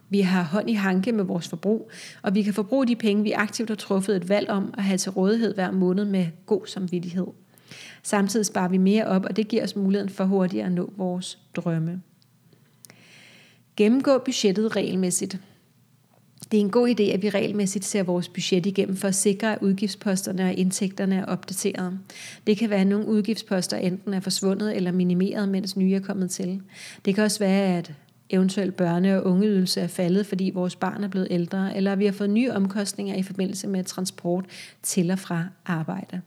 Vi 0.10 0.22
har 0.22 0.44
hånd 0.44 0.70
i 0.70 0.74
hanke 0.74 1.12
med 1.12 1.24
vores 1.24 1.48
forbrug, 1.48 1.92
og 2.22 2.36
vi 2.36 2.44
kan 2.44 2.54
forbruge 2.54 2.88
de 2.88 2.96
penge, 2.96 3.24
vi 3.24 3.32
aktivt 3.32 3.70
har 3.70 3.76
truffet 3.76 4.16
et 4.16 4.30
valg 4.30 4.50
om 4.50 4.74
at 4.78 4.84
have 4.84 4.98
til 4.98 5.12
rådighed 5.12 5.54
hver 5.54 5.72
måned 5.72 6.06
med 6.06 6.28
god 6.46 6.66
samvittighed. 6.66 7.28
Samtidig 8.04 8.46
sparer 8.46 8.68
vi 8.68 8.78
mere 8.78 9.08
op, 9.08 9.26
og 9.26 9.36
det 9.36 9.48
giver 9.48 9.64
os 9.64 9.76
muligheden 9.76 10.14
for 10.14 10.24
hurtigere 10.24 10.66
at 10.66 10.72
nå 10.72 10.94
vores 10.98 11.40
drømme. 11.56 12.02
Gennemgå 13.76 14.18
budgettet 14.18 14.76
regelmæssigt. 14.76 15.40
Det 16.52 16.58
er 16.58 16.62
en 16.62 16.70
god 16.70 16.90
idé, 16.90 17.04
at 17.04 17.22
vi 17.22 17.30
regelmæssigt 17.30 17.86
ser 17.86 18.04
vores 18.04 18.30
budget 18.30 18.66
igennem 18.66 18.96
for 18.96 19.08
at 19.08 19.16
sikre, 19.16 19.54
at 19.54 19.62
udgiftsposterne 19.62 20.44
og 20.46 20.54
indtægterne 20.54 21.16
er 21.16 21.26
opdateret. 21.26 22.00
Det 22.48 22.58
kan 22.58 22.70
være, 22.70 22.82
at 22.82 22.88
nogle 22.88 23.08
udgiftsposter 23.08 23.78
enten 23.78 24.14
er 24.14 24.20
forsvundet 24.20 24.76
eller 24.76 24.92
minimeret, 24.92 25.50
mens 25.50 25.78
nye 25.78 25.96
er 25.96 26.00
kommet 26.00 26.32
til. 26.32 26.62
Det 27.06 27.16
kan 27.16 27.24
også 27.24 27.40
være, 27.40 27.78
at 27.78 27.94
eventuelt 28.30 28.82
børne- 28.82 29.08
og 29.08 29.26
ungeydelse 29.26 29.82
er 29.82 29.88
faldet, 29.88 30.26
fordi 30.26 30.52
vores 30.54 30.76
barn 30.76 31.04
er 31.04 31.08
blevet 31.08 31.28
ældre, 31.32 31.78
eller 31.78 31.96
vi 31.96 32.06
har 32.06 32.12
fået 32.12 32.30
nye 32.30 32.52
omkostninger 32.52 33.16
i 33.16 33.24
forbindelse 33.24 33.68
med 33.68 33.84
transport 33.84 34.46
til 34.84 35.12
og 35.12 35.20
fra 35.20 35.46
arbejde. 35.66 36.22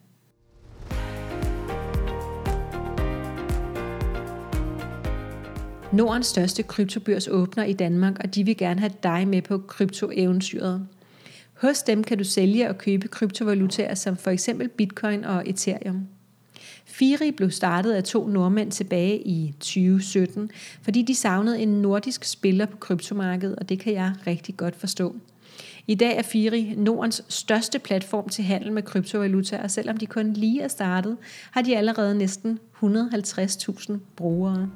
Nordens 5.93 6.27
største 6.27 6.63
kryptobørs 6.63 7.29
åbner 7.29 7.65
i 7.65 7.73
Danmark, 7.73 8.19
og 8.21 8.35
de 8.35 8.45
vil 8.45 8.57
gerne 8.57 8.81
have 8.81 8.93
dig 9.03 9.29
med 9.29 9.43
på 9.43 9.59
kryptoeventyret. 9.59 10.87
Hos 11.55 11.83
dem 11.83 12.05
kan 12.05 12.19
du 12.19 12.25
sælge 12.25 12.69
og 12.69 12.79
købe 12.79 13.09
kryptovalutaer 13.09 13.95
som 13.95 14.17
for 14.17 14.31
eksempel 14.31 14.69
bitcoin 14.69 15.25
og 15.25 15.49
ethereum. 15.49 16.07
Firi 16.85 17.31
blev 17.31 17.51
startet 17.51 17.93
af 17.93 18.05
to 18.05 18.27
nordmænd 18.27 18.71
tilbage 18.71 19.19
i 19.29 19.55
2017, 19.61 20.51
fordi 20.83 21.03
de 21.03 21.15
savnede 21.15 21.61
en 21.61 21.83
nordisk 21.83 22.25
spiller 22.25 22.67
på 22.67 22.77
kryptomarkedet, 22.77 23.57
og 23.57 23.69
det 23.69 23.79
kan 23.79 23.93
jeg 23.93 24.13
rigtig 24.27 24.57
godt 24.57 24.77
forstå. 24.77 25.17
I 25.87 25.95
dag 25.95 26.17
er 26.17 26.23
Firi 26.23 26.75
Nordens 26.77 27.25
største 27.29 27.79
platform 27.79 28.29
til 28.29 28.45
handel 28.45 28.73
med 28.73 28.83
kryptovalutaer, 28.83 29.63
og 29.63 29.71
selvom 29.71 29.97
de 29.97 30.07
kun 30.07 30.33
lige 30.33 30.63
er 30.63 30.69
startet, 30.69 31.17
har 31.51 31.63
de 31.63 31.77
allerede 31.77 32.19
næsten 32.19 32.59
150.000 32.83 33.93
brugere. 34.17 34.71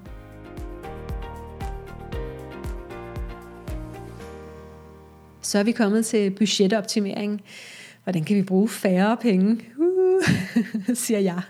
Så 5.55 5.59
er 5.59 5.63
vi 5.63 5.73
kommet 5.73 6.07
til 6.07 6.31
budgetoptimering. 6.31 7.43
Hvordan 8.05 8.25
kan 8.25 8.37
vi 8.37 8.43
bruge 8.43 8.69
færre 8.69 9.17
penge? 9.17 9.61
Uh, 9.79 10.23
siger 11.05 11.21
jeg. 11.21 11.41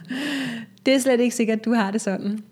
Det 0.87 0.95
er 0.95 0.99
slet 0.99 1.21
ikke 1.21 1.35
sikkert, 1.35 1.59
at 1.59 1.65
du 1.65 1.73
har 1.73 1.91
det 1.91 2.01
sådan. 2.01 2.45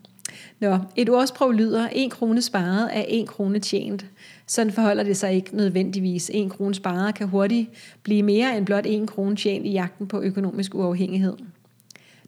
Nå, 0.61 0.78
et 0.97 1.11
ordsprog 1.11 1.54
lyder, 1.54 1.88
en 1.88 2.11
krone 2.11 2.42
sparet 2.42 2.90
er 2.92 3.04
en 3.09 3.26
krone 3.26 3.59
tjent. 3.59 4.06
Sådan 4.47 4.73
forholder 4.73 5.04
det 5.04 5.16
sig 5.16 5.35
ikke 5.35 5.56
nødvendigvis. 5.56 6.30
En 6.35 6.50
krone 6.50 6.75
sparet 6.75 7.14
kan 7.14 7.28
hurtigt 7.28 7.68
blive 8.02 8.23
mere 8.23 8.56
end 8.56 8.66
blot 8.66 8.87
en 8.87 9.06
krone 9.06 9.37
tjent 9.37 9.66
i 9.66 9.71
jagten 9.71 10.06
på 10.06 10.21
økonomisk 10.21 10.75
uafhængighed. 10.75 11.37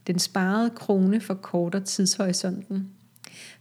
Den 0.06 0.18
sparede 0.18 0.70
krone 0.70 1.20
forkorter 1.20 1.80
tidshorisonten. 1.80 2.88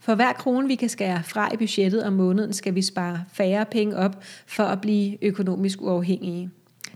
For 0.04 0.16
hver 0.16 0.34
krone, 0.34 0.68
vi 0.68 0.76
kan 0.76 0.90
skære 0.90 1.24
fra 1.24 1.54
i 1.54 1.58
budgettet 1.58 2.04
om 2.04 2.14
måneden, 2.14 2.54
skal 2.54 2.76
vi 2.76 2.82
spare 2.82 3.24
færre 3.34 3.66
penge 3.66 3.98
op 3.98 4.24
for 4.48 4.64
at 4.64 4.82
blive 4.82 5.18
økonomisk 5.26 5.82
uafhængige. 5.82 6.50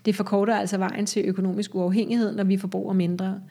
Det 0.05 0.15
forkorter 0.15 0.55
altså 0.55 0.77
vejen 0.77 1.05
til 1.05 1.25
økonomisk 1.25 1.75
uafhængighed, 1.75 2.35
når 2.35 2.43
vi 2.43 2.57
forbruger 2.57 2.93
mindre. 2.93 3.41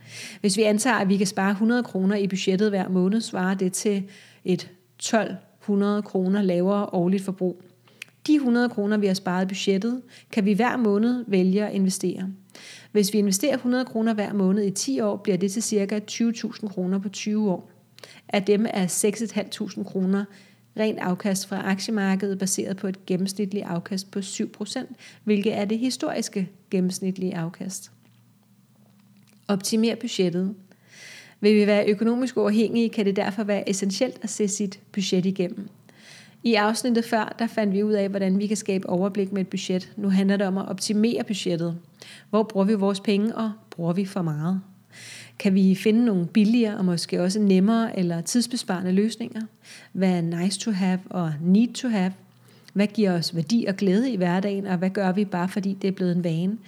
Hvis 0.40 0.56
vi 0.56 0.62
antager, 0.62 0.96
at 0.96 1.08
vi 1.08 1.16
kan 1.16 1.26
spare 1.26 1.50
100 1.50 1.82
kroner 1.82 2.16
i 2.16 2.26
budgettet 2.26 2.70
hver 2.70 2.88
måned, 2.88 3.20
svarer 3.20 3.54
det 3.54 3.72
til 3.72 4.04
et 4.44 4.70
1200 4.98 6.02
kroner 6.02 6.42
lavere 6.42 6.86
årligt 6.92 7.24
forbrug. 7.24 7.62
De 8.26 8.34
100 8.34 8.68
kroner, 8.68 8.96
vi 8.96 9.06
har 9.06 9.14
sparet 9.14 9.44
i 9.44 9.48
budgettet, 9.48 10.02
kan 10.32 10.44
vi 10.44 10.52
hver 10.52 10.76
måned 10.76 11.24
vælge 11.28 11.66
at 11.66 11.74
investere. 11.74 12.28
Hvis 12.92 13.12
vi 13.12 13.18
investerer 13.18 13.54
100 13.54 13.84
kroner 13.84 14.14
hver 14.14 14.32
måned 14.32 14.64
i 14.64 14.70
10 14.70 15.00
år, 15.00 15.16
bliver 15.16 15.38
det 15.38 15.52
til 15.52 15.62
ca. 15.62 16.00
20.000 16.10 16.68
kroner 16.68 16.98
på 16.98 17.08
20 17.08 17.50
år. 17.50 17.75
Af 18.28 18.42
dem 18.42 18.66
er 18.70 18.86
6.500 18.86 19.84
kroner 19.84 20.24
rent 20.76 20.98
afkast 20.98 21.46
fra 21.46 21.70
aktiemarkedet 21.70 22.38
baseret 22.38 22.76
på 22.76 22.86
et 22.86 23.06
gennemsnitligt 23.06 23.64
afkast 23.64 24.10
på 24.10 24.18
7%, 24.18 24.94
hvilket 25.24 25.56
er 25.56 25.64
det 25.64 25.78
historiske 25.78 26.48
gennemsnitlige 26.70 27.36
afkast. 27.36 27.90
Optimer 29.48 29.94
budgettet. 29.94 30.54
Vil 31.40 31.54
vi 31.54 31.66
være 31.66 31.88
økonomisk 31.88 32.36
uafhængige, 32.36 32.88
kan 32.88 33.06
det 33.06 33.16
derfor 33.16 33.44
være 33.44 33.70
essentielt 33.70 34.18
at 34.22 34.30
se 34.30 34.48
sit 34.48 34.80
budget 34.92 35.26
igennem. 35.26 35.68
I 36.42 36.54
afsnittet 36.54 37.04
før, 37.04 37.36
der 37.38 37.46
fandt 37.46 37.74
vi 37.74 37.82
ud 37.82 37.92
af, 37.92 38.08
hvordan 38.08 38.38
vi 38.38 38.46
kan 38.46 38.56
skabe 38.56 38.88
overblik 38.88 39.32
med 39.32 39.40
et 39.40 39.48
budget. 39.48 39.92
Nu 39.96 40.08
handler 40.08 40.36
det 40.36 40.46
om 40.46 40.58
at 40.58 40.68
optimere 40.68 41.24
budgettet. 41.24 41.78
Hvor 42.30 42.42
bruger 42.42 42.66
vi 42.66 42.74
vores 42.74 43.00
penge, 43.00 43.36
og 43.36 43.52
bruger 43.70 43.92
vi 43.92 44.04
for 44.04 44.22
meget? 44.22 44.60
Kan 45.38 45.54
vi 45.54 45.74
finde 45.74 46.04
nogle 46.04 46.26
billigere 46.26 46.76
og 46.76 46.84
måske 46.84 47.22
også 47.22 47.40
nemmere 47.40 47.98
eller 47.98 48.20
tidsbesparende 48.20 48.92
løsninger? 48.92 49.42
Hvad 49.92 50.10
er 50.10 50.20
nice 50.20 50.60
to 50.60 50.70
have 50.70 51.00
og 51.10 51.32
need 51.40 51.72
to 51.74 51.88
have? 51.88 52.12
Hvad 52.72 52.86
giver 52.86 53.12
os 53.12 53.36
værdi 53.36 53.64
og 53.68 53.76
glæde 53.76 54.12
i 54.12 54.16
hverdagen, 54.16 54.66
og 54.66 54.76
hvad 54.76 54.90
gør 54.90 55.12
vi 55.12 55.24
bare 55.24 55.48
fordi 55.48 55.76
det 55.82 55.88
er 55.88 55.92
blevet 55.92 56.16
en 56.16 56.24
vane, 56.24 56.58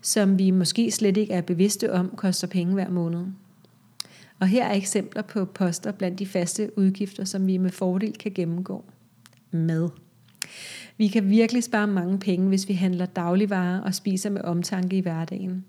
som 0.00 0.38
vi 0.38 0.50
måske 0.50 0.90
slet 0.90 1.16
ikke 1.16 1.32
er 1.32 1.40
bevidste 1.40 1.92
om, 1.92 2.10
koster 2.16 2.46
penge 2.46 2.74
hver 2.74 2.88
måned? 2.90 3.26
Og 4.40 4.46
her 4.46 4.64
er 4.64 4.74
eksempler 4.74 5.22
på 5.22 5.44
poster 5.44 5.92
blandt 5.92 6.18
de 6.18 6.26
faste 6.26 6.78
udgifter, 6.78 7.24
som 7.24 7.46
vi 7.46 7.56
med 7.56 7.70
fordel 7.70 8.12
kan 8.12 8.32
gennemgå. 8.32 8.84
Mad. 9.50 9.88
Vi 10.96 11.08
kan 11.08 11.30
virkelig 11.30 11.64
spare 11.64 11.86
mange 11.86 12.18
penge, 12.18 12.48
hvis 12.48 12.68
vi 12.68 12.72
handler 12.72 13.06
dagligvarer 13.06 13.80
og 13.80 13.94
spiser 13.94 14.30
med 14.30 14.40
omtanke 14.40 14.96
i 14.96 15.00
hverdagen 15.00 15.64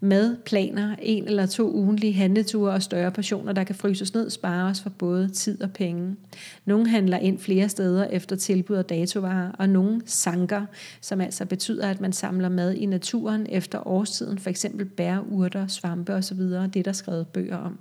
med 0.00 0.36
planer, 0.44 0.96
en 1.02 1.24
eller 1.24 1.46
to 1.46 1.72
ugentlige 1.72 2.12
handleture 2.12 2.72
og 2.72 2.82
større 2.82 3.10
portioner, 3.10 3.52
der 3.52 3.64
kan 3.64 3.74
fryses 3.74 4.14
ned, 4.14 4.30
sparer 4.30 4.70
os 4.70 4.80
for 4.80 4.90
både 4.90 5.28
tid 5.28 5.62
og 5.62 5.72
penge. 5.72 6.16
Nogle 6.64 6.88
handler 6.88 7.18
ind 7.18 7.38
flere 7.38 7.68
steder 7.68 8.04
efter 8.04 8.36
tilbud 8.36 8.76
og 8.76 8.88
datovarer, 8.88 9.52
og 9.52 9.68
nogle 9.68 10.02
sanker, 10.06 10.66
som 11.00 11.20
altså 11.20 11.46
betyder, 11.46 11.90
at 11.90 12.00
man 12.00 12.12
samler 12.12 12.48
mad 12.48 12.74
i 12.74 12.86
naturen 12.86 13.46
efter 13.50 13.88
årstiden, 13.88 14.38
for 14.38 14.50
eksempel 14.50 14.84
bær, 14.84 15.18
urter, 15.30 15.66
svampe 15.66 16.14
osv., 16.14 16.40
det 16.40 16.76
er 16.76 16.82
der 16.82 16.92
skrevet 16.92 17.26
bøger 17.26 17.56
om. 17.56 17.78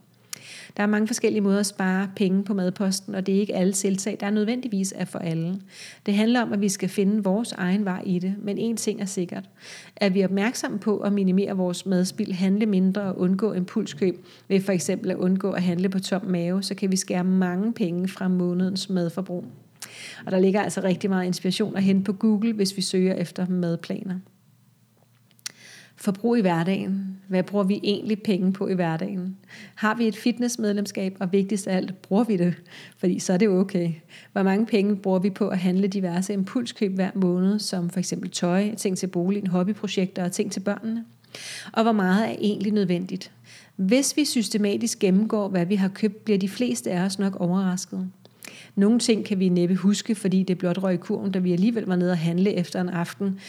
Der 0.77 0.83
er 0.83 0.87
mange 0.87 1.07
forskellige 1.07 1.41
måder 1.41 1.59
at 1.59 1.65
spare 1.65 2.09
penge 2.15 2.43
på 2.43 2.53
madposten, 2.53 3.15
og 3.15 3.25
det 3.25 3.35
er 3.35 3.39
ikke 3.39 3.55
alle 3.55 3.73
tiltag, 3.73 4.17
der 4.19 4.29
nødvendigvis 4.29 4.93
er 4.97 5.05
for 5.05 5.19
alle. 5.19 5.61
Det 6.05 6.13
handler 6.13 6.41
om, 6.41 6.53
at 6.53 6.61
vi 6.61 6.69
skal 6.69 6.89
finde 6.89 7.23
vores 7.23 7.51
egen 7.51 7.85
vej 7.85 8.01
i 8.05 8.19
det, 8.19 8.35
men 8.41 8.57
en 8.57 8.77
ting 8.77 9.01
er 9.01 9.05
sikkert. 9.05 9.49
At 9.95 10.13
vi 10.13 10.21
er 10.21 10.25
opmærksomme 10.25 10.79
på 10.79 10.97
at 10.97 11.13
minimere 11.13 11.57
vores 11.57 11.85
madspil, 11.85 12.33
handle 12.33 12.65
mindre 12.65 13.01
og 13.01 13.19
undgå 13.19 13.53
impulskøb, 13.53 14.25
ved 14.47 14.61
for 14.61 14.71
eksempel 14.71 15.11
at 15.11 15.17
undgå 15.17 15.51
at 15.51 15.63
handle 15.63 15.89
på 15.89 15.99
tom 15.99 16.25
mave, 16.25 16.63
så 16.63 16.75
kan 16.75 16.91
vi 16.91 16.97
skære 16.97 17.23
mange 17.23 17.73
penge 17.73 18.07
fra 18.07 18.27
månedens 18.27 18.89
madforbrug. 18.89 19.45
Og 20.25 20.31
der 20.31 20.39
ligger 20.39 20.61
altså 20.61 20.81
rigtig 20.81 21.09
meget 21.09 21.25
inspiration 21.25 21.77
at 21.77 21.83
hente 21.83 22.03
på 22.03 22.13
Google, 22.13 22.53
hvis 22.53 22.77
vi 22.77 22.81
søger 22.81 23.13
efter 23.13 23.47
madplaner. 23.47 24.15
Forbrug 26.05 26.37
i 26.37 26.41
hverdagen. 26.41 27.17
Hvad 27.27 27.43
bruger 27.43 27.63
vi 27.63 27.79
egentlig 27.83 28.21
penge 28.21 28.53
på 28.53 28.67
i 28.67 28.73
hverdagen? 28.73 29.37
Har 29.75 29.95
vi 29.95 30.07
et 30.07 30.15
fitnessmedlemskab, 30.15 31.17
og 31.19 31.31
vigtigst 31.31 31.67
af 31.67 31.75
alt, 31.75 32.01
bruger 32.01 32.23
vi 32.23 32.37
det? 32.37 32.53
Fordi 32.97 33.19
så 33.19 33.33
er 33.33 33.37
det 33.37 33.49
okay. 33.49 33.91
Hvor 34.31 34.43
mange 34.43 34.65
penge 34.65 34.95
bruger 34.95 35.19
vi 35.19 35.29
på 35.29 35.47
at 35.47 35.57
handle 35.57 35.87
diverse 35.87 36.33
impulskøb 36.33 36.95
hver 36.95 37.11
måned, 37.15 37.59
som 37.59 37.89
for 37.89 37.99
eksempel 37.99 38.29
tøj, 38.29 38.75
ting 38.75 38.97
til 38.97 39.07
boligen, 39.07 39.47
hobbyprojekter 39.47 40.23
og 40.23 40.31
ting 40.31 40.51
til 40.51 40.59
børnene? 40.59 41.05
Og 41.71 41.83
hvor 41.83 41.91
meget 41.91 42.29
er 42.29 42.35
egentlig 42.39 42.73
nødvendigt? 42.73 43.31
Hvis 43.75 44.17
vi 44.17 44.25
systematisk 44.25 44.99
gennemgår, 44.99 45.47
hvad 45.47 45.65
vi 45.65 45.75
har 45.75 45.87
købt, 45.87 46.25
bliver 46.25 46.39
de 46.39 46.49
fleste 46.49 46.91
af 46.91 47.01
os 47.01 47.19
nok 47.19 47.35
overrasket. 47.35 48.09
Nogle 48.75 48.99
ting 48.99 49.25
kan 49.25 49.39
vi 49.39 49.49
næppe 49.49 49.75
huske, 49.75 50.15
fordi 50.15 50.43
det 50.43 50.57
blot 50.57 50.83
røg 50.83 50.93
i 50.93 50.97
kurven, 50.97 51.31
da 51.31 51.39
vi 51.39 51.53
alligevel 51.53 51.85
var 51.85 51.95
nede 51.95 52.11
og 52.11 52.17
handle 52.17 52.53
efter 52.53 52.81
en 52.81 52.89
aften, 52.89 53.39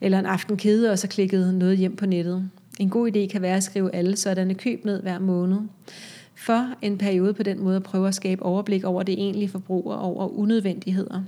eller 0.00 0.18
en 0.18 0.26
aften 0.26 0.56
kede, 0.56 0.90
og 0.90 0.98
så 0.98 1.08
klikkede 1.08 1.58
noget 1.58 1.78
hjem 1.78 1.96
på 1.96 2.06
nettet. 2.06 2.50
En 2.80 2.90
god 2.90 3.16
idé 3.16 3.26
kan 3.26 3.42
være 3.42 3.56
at 3.56 3.62
skrive 3.64 3.94
alle 3.94 4.16
sådanne 4.16 4.54
køb 4.54 4.84
ned 4.84 5.02
hver 5.02 5.18
måned. 5.18 5.58
For 6.34 6.68
en 6.82 6.98
periode 6.98 7.34
på 7.34 7.42
den 7.42 7.62
måde 7.62 7.76
at 7.76 7.82
prøve 7.82 8.08
at 8.08 8.14
skabe 8.14 8.42
overblik 8.42 8.84
over 8.84 9.02
det 9.02 9.12
egentlige 9.18 9.48
forbrug 9.48 9.86
og 9.86 9.98
over 9.98 10.28
unødvendigheder. 10.28 11.22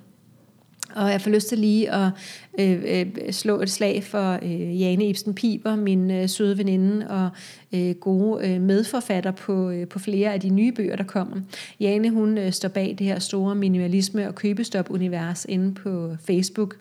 Og 0.94 1.10
jeg 1.10 1.20
får 1.20 1.30
lyst 1.30 1.48
til 1.48 1.58
lige 1.58 1.92
at 1.92 2.10
øh, 2.58 2.82
øh, 2.86 3.32
slå 3.32 3.60
et 3.60 3.70
slag 3.70 4.04
for 4.04 4.38
øh, 4.42 4.80
Jane 4.80 5.08
Ibsen 5.08 5.34
Piber, 5.34 5.76
min 5.76 6.10
øh, 6.10 6.28
søde 6.28 6.58
veninde 6.58 7.08
og 7.08 7.28
øh, 7.72 7.94
gode 7.94 8.48
øh, 8.48 8.60
medforfatter 8.60 9.30
på, 9.30 9.70
øh, 9.70 9.88
på 9.88 9.98
flere 9.98 10.32
af 10.32 10.40
de 10.40 10.48
nye 10.48 10.72
bøger, 10.72 10.96
der 10.96 11.04
kommer. 11.04 11.36
Jane 11.80 12.10
hun 12.10 12.38
øh, 12.38 12.52
står 12.52 12.68
bag 12.68 12.94
det 12.98 13.06
her 13.06 13.18
store 13.18 13.54
minimalisme- 13.54 14.26
og 14.28 14.34
købestop-univers 14.34 15.46
inde 15.48 15.74
på 15.74 16.16
Facebook. 16.26 16.76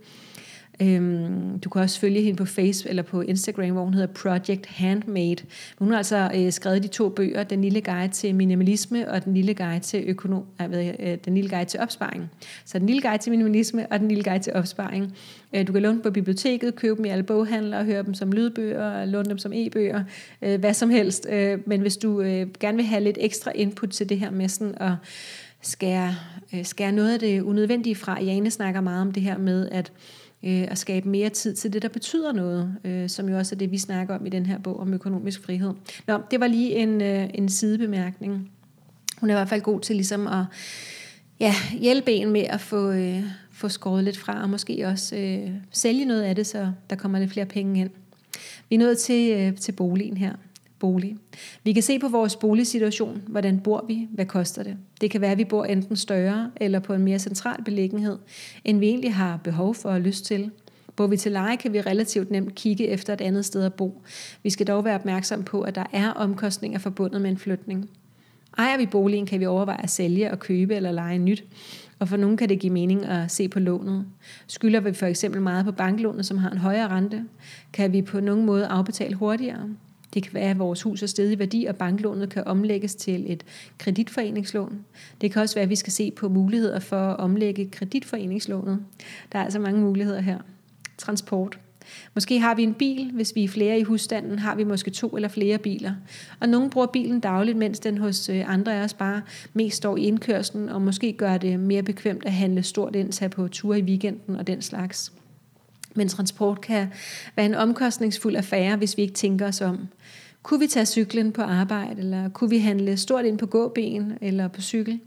Øhm, 0.82 1.60
du 1.60 1.70
kan 1.70 1.82
også 1.82 2.00
følge 2.00 2.22
hende 2.22 2.38
på 2.38 2.46
Facebook 2.46 2.90
eller 2.90 3.04
på 3.04 3.22
Instagram, 3.22 3.70
hvor 3.70 3.84
hun 3.84 3.94
hedder 3.94 4.14
Project 4.14 4.66
Handmade. 4.66 5.36
Hun 5.78 5.90
har 5.90 5.98
altså 5.98 6.32
øh, 6.36 6.52
skrevet 6.52 6.84
de 6.84 6.88
to 6.88 7.10
bøger, 7.10 7.44
Den 7.44 7.62
lille 7.62 7.82
guide 7.82 8.14
til 8.14 8.36
minimalisme 8.36 9.12
og 9.12 9.26
Den 9.26 9.34
lille 9.34 9.54
guide 9.54 9.80
til 9.80 10.04
økonom, 10.08 10.44
øh, 10.62 10.72
ved, 10.72 10.94
øh, 11.00 11.18
Den 11.26 11.36
lille 11.36 11.50
guide 11.50 11.66
til 11.66 11.80
opsparing. 11.80 12.30
Så 12.66 12.80
Den 12.80 12.88
lille 12.88 13.02
guide 13.02 13.18
til 13.18 13.32
minimalisme 13.32 13.88
og 13.92 14.00
Den 14.00 14.08
lille 14.08 14.24
guide 14.24 14.44
til 14.44 14.54
opsparing. 14.54 15.14
Øh, 15.56 15.68
du 15.68 15.72
kan 15.72 15.82
låne 15.82 15.94
dem 15.94 16.02
på 16.02 16.12
biblioteket, 16.12 16.76
købe 16.76 16.98
dem 16.98 17.06
i 17.06 17.10
alle 17.10 17.24
boghandlere, 17.24 17.84
høre 17.84 18.04
dem 18.04 18.14
som 18.14 18.32
lydbøger, 18.32 19.06
låne 19.06 19.30
dem 19.30 19.38
som 19.38 19.52
e-bøger, 19.56 20.04
øh, 20.42 20.60
hvad 20.60 20.74
som 20.74 20.90
helst. 20.90 21.28
Øh, 21.30 21.60
men 21.66 21.82
hvis 21.82 21.98
du 21.98 22.22
øh, 22.22 22.48
gerne 22.60 22.78
vil 22.78 22.86
have 22.86 23.04
lidt 23.04 23.18
ekstra 23.22 23.52
input 23.56 23.90
til 23.90 24.10
det 24.10 24.20
her 24.20 24.32
med 24.32 24.50
sådan 24.50 24.76
at 24.78 24.94
skære, 25.62 26.16
øh, 26.54 26.66
skære 26.66 26.92
noget 26.92 27.14
af 27.14 27.20
det 27.20 27.42
unødvendige 27.42 27.96
fra. 27.96 28.24
Jane 28.24 28.52
snakker 28.52 28.82
meget 28.82 29.02
om 29.02 29.12
det 29.12 29.24
her 29.24 29.38
med, 29.38 29.70
at 29.72 29.92
øh, 30.46 30.68
og 30.72 30.78
skabe 30.78 31.10
mere 31.10 31.30
tid 31.30 31.56
til 31.56 31.74
det, 31.74 31.82
der 31.82 31.88
betyder 31.88 32.34
noget, 32.34 32.76
øh, 32.84 33.10
som 33.10 33.30
jo 33.30 33.38
også 33.38 33.56
er 33.56 33.58
det, 33.58 33.72
vi 33.72 33.78
snakker 33.78 34.16
om 34.16 34.26
i 34.26 34.30
den 34.30 34.46
her 34.46 34.58
bog 34.60 34.80
om 34.80 34.94
økonomisk 34.94 35.44
frihed. 35.44 35.74
Nå, 36.08 36.22
det 36.32 36.40
var 36.40 36.48
lige 36.48 36.76
en, 36.76 37.02
øh, 37.02 37.30
en 37.34 37.50
sidebemærkning. 37.50 38.52
Hun 39.20 39.30
er 39.30 39.34
i 39.34 39.38
hvert 39.38 39.50
fald 39.50 39.62
god 39.62 39.80
til 39.80 39.96
ligesom 39.96 40.28
at 40.28 40.46
ja, 41.40 41.54
hjælpe 41.80 42.12
en 42.12 42.32
med 42.32 42.42
at 42.50 42.62
få, 42.62 42.92
øh, 42.92 43.24
få 43.52 43.70
skåret 43.70 44.04
lidt 44.04 44.18
fra, 44.18 44.42
og 44.42 44.50
måske 44.50 44.88
også 44.88 45.16
øh, 45.16 45.52
sælge 45.72 46.06
noget 46.06 46.22
af 46.22 46.36
det, 46.36 46.48
så 46.48 46.72
der 46.90 46.96
kommer 46.96 47.20
lidt 47.20 47.32
flere 47.32 47.46
penge 47.46 47.82
ind. 47.82 47.90
Vi 48.70 48.76
er 48.76 48.80
nået 48.80 48.98
til, 48.98 49.32
øh, 49.32 49.58
til 49.58 49.72
boligen 49.72 50.18
her 50.18 50.34
bolig. 50.80 51.18
Vi 51.64 51.74
kan 51.74 51.84
se 51.84 52.00
på 52.00 52.08
vores 52.08 52.36
boligsituation, 52.36 53.22
hvordan 53.28 53.60
bor 53.60 53.86
vi, 53.88 54.08
hvad 54.12 54.26
koster 54.26 54.64
det. 54.64 54.78
Det 55.02 55.12
kan 55.12 55.22
være, 55.22 55.32
at 55.32 55.38
vi 55.38 55.44
bor 55.44 55.66
enten 55.66 55.96
større 55.96 56.52
eller 56.56 56.80
på 56.80 56.94
en 56.94 57.02
mere 57.02 57.20
central 57.20 57.64
beliggenhed, 57.64 58.18
end 58.66 58.80
vi 58.80 58.88
egentlig 58.88 59.14
har 59.14 59.38
behov 59.38 59.76
for 59.76 59.90
og 59.90 60.02
lyst 60.02 60.26
til. 60.26 60.52
Bor 60.96 61.08
vi 61.08 61.18
til 61.18 61.32
leje, 61.32 61.56
kan 61.56 61.74
vi 61.74 61.82
relativt 61.82 62.32
nemt 62.32 62.56
kigge 62.56 62.88
efter 62.88 63.14
et 63.14 63.22
andet 63.22 63.46
sted 63.46 63.64
at 63.64 63.74
bo. 63.74 64.02
Vi 64.44 64.50
skal 64.50 64.68
dog 64.68 64.86
være 64.86 64.96
opmærksom 64.96 65.44
på, 65.44 65.62
at 65.62 65.76
der 65.76 65.86
er 65.94 66.10
omkostninger 66.12 66.80
forbundet 66.80 67.22
med 67.22 67.30
en 67.30 67.38
flytning. 67.38 67.90
Ejer 68.58 68.78
vi 68.78 68.86
boligen, 68.86 69.26
kan 69.26 69.40
vi 69.40 69.46
overveje 69.46 69.84
at 69.84 69.90
sælge 69.90 70.32
og 70.32 70.40
købe 70.40 70.76
eller 70.76 70.92
lege 70.92 71.18
nyt. 71.18 71.44
Og 72.00 72.08
for 72.08 72.18
nogen 72.18 72.38
kan 72.38 72.50
det 72.50 72.60
give 72.60 72.74
mening 72.74 73.06
at 73.06 73.32
se 73.32 73.48
på 73.50 73.60
lånet. 73.60 74.06
Skylder 74.48 74.80
vi 74.80 74.94
for 74.94 75.06
eksempel 75.06 75.42
meget 75.42 75.66
på 75.66 75.72
banklånet, 75.72 76.26
som 76.26 76.38
har 76.38 76.50
en 76.50 76.58
højere 76.58 76.88
rente, 76.88 77.24
kan 77.74 77.94
vi 77.94 78.02
på 78.02 78.20
nogen 78.20 78.46
måde 78.46 78.66
afbetale 78.66 79.16
hurtigere. 79.16 79.70
Det 80.14 80.24
kan 80.24 80.34
være, 80.34 80.50
at 80.50 80.60
vores 80.60 80.82
hus 80.82 81.04
er 81.04 81.08
stedet 81.08 81.32
i 81.32 81.40
værdi, 81.40 81.66
og 81.66 81.76
banklånet 81.76 82.30
kan 82.30 82.44
omlægges 82.44 82.96
til 82.96 83.32
et 83.32 83.44
kreditforeningslån. 83.78 84.86
Det 85.22 85.32
kan 85.32 85.42
også 85.42 85.56
være, 85.56 85.64
at 85.64 85.70
vi 85.70 85.76
skal 85.76 85.94
se 85.94 86.12
på 86.12 86.30
muligheder 86.30 86.80
for 86.80 86.98
at 86.98 87.18
omlægge 87.18 87.66
kreditforeningslånet. 87.66 88.80
Der 89.32 89.40
er 89.40 89.44
altså 89.44 89.60
mange 89.60 89.82
muligheder 89.82 90.22
her. 90.22 90.40
Transport. 90.98 91.60
Måske 92.14 92.40
har 92.40 92.56
vi 92.56 92.64
en 92.64 92.74
bil, 92.74 93.12
hvis 93.14 93.36
vi 93.36 93.44
er 93.44 93.48
flere 93.48 93.80
i 93.80 93.84
husstanden, 93.84 94.40
har 94.40 94.56
vi 94.56 94.64
måske 94.64 94.92
to 94.92 95.08
eller 95.08 95.30
flere 95.30 95.58
biler. 95.58 95.94
Og 96.40 96.50
nogen 96.50 96.70
bruger 96.70 96.88
bilen 96.88 97.20
dagligt, 97.20 97.58
mens 97.58 97.80
den 97.80 97.98
hos 97.98 98.30
øh, 98.30 98.54
andre 98.54 98.76
af 98.76 98.84
os 98.84 98.94
bare 98.94 99.22
mest 99.54 99.78
står 99.78 99.98
i 99.98 100.02
indkørslen, 100.02 100.70
og 100.70 100.82
måske 100.82 101.14
gør 101.14 101.38
det 101.38 101.60
mere 101.60 101.84
bekvemt 101.84 102.26
at 102.26 102.34
handle 102.34 102.64
stort 102.64 102.96
ind, 102.96 103.12
tage 103.12 103.30
på 103.30 103.48
ture 103.48 103.80
i 103.80 103.84
weekenden 103.84 104.36
og 104.36 104.48
den 104.48 104.62
slags. 104.62 105.14
Men 105.96 106.08
transport 106.08 106.62
kan 106.62 106.88
være 107.36 107.46
en 107.46 107.56
omkostningsfuld 107.56 108.36
affære, 108.36 108.76
hvis 108.76 108.98
vi 108.98 109.02
ikke 109.02 109.14
tænker 109.14 109.48
os 109.48 109.62
om. 109.62 109.88
Kunne 110.44 110.60
vi 110.60 110.68
tage 110.68 110.86
cyklen 110.86 111.32
på 111.32 111.42
arbejde, 111.42 112.00
eller 112.00 112.30
kunne 112.30 112.50
vi 112.50 112.58
handle 112.58 112.98
stort 112.98 113.26
ind 113.26 113.38
på 113.38 113.46
gåben 113.46 114.14
eller 114.22 114.48
på 114.48 114.62
cykel? 114.62 115.00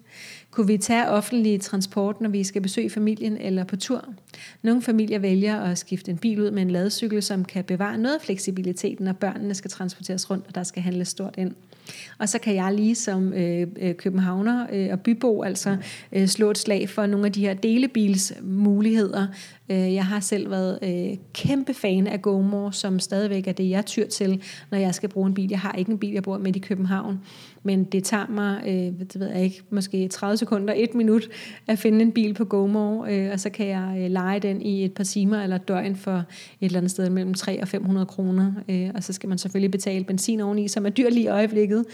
Kunne 0.51 0.67
vi 0.67 0.79
tage 0.79 1.09
offentlig 1.09 1.61
transport, 1.61 2.21
når 2.21 2.29
vi 2.29 2.45
skal 2.45 2.63
besøge 2.63 2.91
familien 2.91 3.37
eller 3.37 3.65
på 3.65 3.77
tur? 3.77 4.05
Nogle 4.63 4.83
familier 4.83 5.19
vælger 5.19 5.61
at 5.61 5.79
skifte 5.79 6.11
en 6.11 6.19
bil 6.19 6.41
ud 6.41 6.51
med 6.51 6.63
en 6.63 6.71
ladcykel, 6.71 7.23
som 7.23 7.45
kan 7.45 7.65
bevare 7.65 7.99
noget 7.99 8.15
af 8.15 8.21
fleksibiliteten, 8.21 9.05
når 9.05 9.13
børnene 9.13 9.55
skal 9.55 9.71
transporteres 9.71 10.31
rundt, 10.31 10.47
og 10.49 10.55
der 10.55 10.63
skal 10.63 10.83
handles 10.83 11.09
stort 11.09 11.35
ind. 11.39 11.55
Og 12.19 12.29
så 12.29 12.39
kan 12.39 12.55
jeg 12.55 12.75
lige 12.75 12.95
som 12.95 13.33
øh, 13.33 13.67
øh, 13.81 13.95
københavner 13.95 14.67
øh, 14.73 14.89
og 14.93 15.01
bybo 15.01 15.43
altså 15.43 15.77
øh, 16.13 16.27
slå 16.27 16.51
et 16.51 16.59
slag 16.59 16.89
for 16.89 17.07
nogle 17.07 17.27
af 17.27 17.33
de 17.33 17.41
her 17.41 17.55
delebilsmuligheder. 17.55 19.27
Øh, 19.69 19.95
jeg 19.95 20.07
har 20.07 20.21
selv 20.21 20.51
været 20.51 20.79
øh, 20.83 21.17
kæmpe 21.33 21.75
fan 21.75 22.07
af 22.07 22.23
GoMore, 22.23 22.73
som 22.73 23.01
stadigvæk 23.01 23.47
er 23.47 23.53
det, 23.53 23.71
jeg 23.71 23.87
tyr 23.87 24.07
til, 24.07 24.43
når 24.71 24.79
jeg 24.79 24.95
skal 24.95 25.09
bruge 25.09 25.27
en 25.27 25.35
bil. 25.35 25.51
Jeg 25.51 25.61
har 25.61 25.73
ikke 25.73 25.93
en 25.93 25.99
bil, 25.99 26.13
jeg 26.13 26.23
bor 26.23 26.39
midt 26.39 26.57
i 26.57 26.59
København, 26.59 27.21
men 27.63 27.85
det 27.85 28.05
tager 28.05 28.27
mig, 28.29 28.63
øh, 28.67 29.07
det 29.13 29.21
ved 29.21 29.29
jeg 29.29 29.43
ikke, 29.43 29.63
måske 29.71 30.09
30 30.09 30.37
sekunder, 30.37 30.75
et 30.77 30.95
minut 30.95 31.29
at 31.67 31.79
finde 31.79 32.01
en 32.01 32.13
bil 32.13 32.35
på 32.35 32.45
GoMore, 32.45 33.15
øh, 33.15 33.33
og 33.33 33.41
så 33.41 33.51
kan 33.51 33.67
jeg 33.67 33.97
øh, 33.99 34.11
lege 34.11 34.41
den 34.41 34.63
i 34.63 34.85
et 34.85 34.93
par 34.93 35.05
timer 35.05 35.43
eller 35.43 35.59
døgn 35.59 35.97
for 35.97 36.17
et 36.17 36.25
eller 36.61 36.79
andet 36.79 36.91
sted 36.91 37.11
mellem 37.11 37.35
3 37.35 37.63
og 37.63 37.69
500 37.69 38.07
kroner. 38.07 38.53
Øh, 38.69 38.91
og 38.95 39.05
så 39.05 39.13
skal 39.13 39.29
man 39.29 39.39
selvfølgelig 39.39 39.71
betale 39.71 40.05
benzin 40.05 40.41
oveni, 40.41 40.69
som 40.69 40.87
er 40.87 40.91
dyr 40.91 41.11
lige 41.11 41.25
i 41.25 41.29
øjeblikket, 41.29 41.85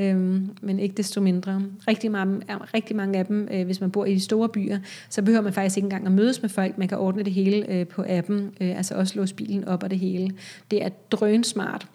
Øhm, 0.00 0.50
men 0.62 0.78
ikke 0.78 0.94
desto 0.94 1.20
mindre. 1.20 1.62
Rigtig 1.88 2.10
mange, 2.10 2.40
rigtig 2.74 2.96
mange 2.96 3.18
af 3.18 3.26
dem, 3.26 3.48
øh, 3.52 3.66
hvis 3.66 3.80
man 3.80 3.90
bor 3.90 4.04
i 4.04 4.14
de 4.14 4.20
store 4.20 4.48
byer, 4.48 4.78
så 5.08 5.22
behøver 5.22 5.42
man 5.42 5.52
faktisk 5.52 5.76
ikke 5.76 5.86
engang 5.86 6.06
at 6.06 6.12
mødes 6.12 6.42
med 6.42 6.50
folk. 6.50 6.78
Man 6.78 6.88
kan 6.88 6.98
ordne 6.98 7.22
det 7.22 7.32
hele 7.32 7.72
øh, 7.72 7.86
på 7.86 8.04
appen, 8.08 8.50
øh, 8.60 8.76
altså 8.76 8.94
også 8.94 9.16
låse 9.16 9.34
bilen 9.34 9.64
op 9.64 9.82
og 9.82 9.90
det 9.90 9.98
hele. 9.98 10.30
Det 10.70 10.84
er 10.84 10.88
drønsmart. 11.10 11.86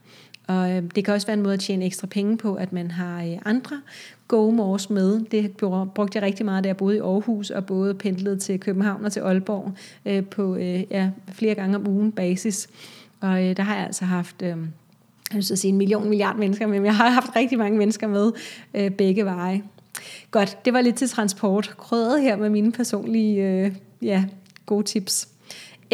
Og 0.47 0.71
øh, 0.71 0.83
det 0.95 1.05
kan 1.05 1.13
også 1.13 1.27
være 1.27 1.37
en 1.37 1.43
måde 1.43 1.53
at 1.53 1.59
tjene 1.59 1.85
ekstra 1.85 2.07
penge 2.07 2.37
på, 2.37 2.55
at 2.55 2.73
man 2.73 2.91
har 2.91 3.23
øh, 3.23 3.37
andre 3.45 3.81
GoMores 4.27 4.89
med. 4.89 5.19
Det 5.19 5.57
brugte 5.95 6.15
jeg 6.15 6.23
rigtig 6.23 6.45
meget, 6.45 6.63
da 6.63 6.67
jeg 6.67 6.77
boede 6.77 6.95
i 6.95 6.99
Aarhus, 6.99 7.49
og 7.49 7.65
både 7.65 7.93
pendlede 7.93 8.39
til 8.39 8.59
København 8.59 9.05
og 9.05 9.11
til 9.11 9.19
Aalborg 9.19 9.73
øh, 10.05 10.25
på 10.25 10.55
øh, 10.55 10.83
ja, 10.91 11.09
flere 11.31 11.55
gange 11.55 11.75
om 11.75 11.87
ugen 11.87 12.11
basis. 12.11 12.69
Og 13.21 13.43
øh, 13.43 13.57
der 13.57 13.63
har 13.63 13.75
jeg 13.75 13.85
altså 13.85 14.05
haft... 14.05 14.41
Øh, 14.41 14.57
jeg 15.31 15.35
vil 15.35 15.43
sige 15.43 15.69
en 15.69 15.77
million 15.77 16.09
milliard 16.09 16.35
mennesker 16.37 16.67
med, 16.67 16.79
men 16.79 16.85
jeg 16.85 16.95
har 16.95 17.09
haft 17.09 17.35
rigtig 17.35 17.57
mange 17.57 17.77
mennesker 17.77 18.07
med 18.07 18.31
øh, 18.73 18.91
begge 18.91 19.25
veje. 19.25 19.63
Godt, 20.31 20.65
det 20.65 20.73
var 20.73 20.81
lidt 20.81 20.95
til 20.95 21.09
transport. 21.09 21.75
Krødet 21.77 22.21
her 22.21 22.35
med 22.35 22.49
mine 22.49 22.71
personlige 22.71 23.43
øh, 23.43 23.71
ja, 24.01 24.25
gode 24.65 24.83
tips. 24.83 25.32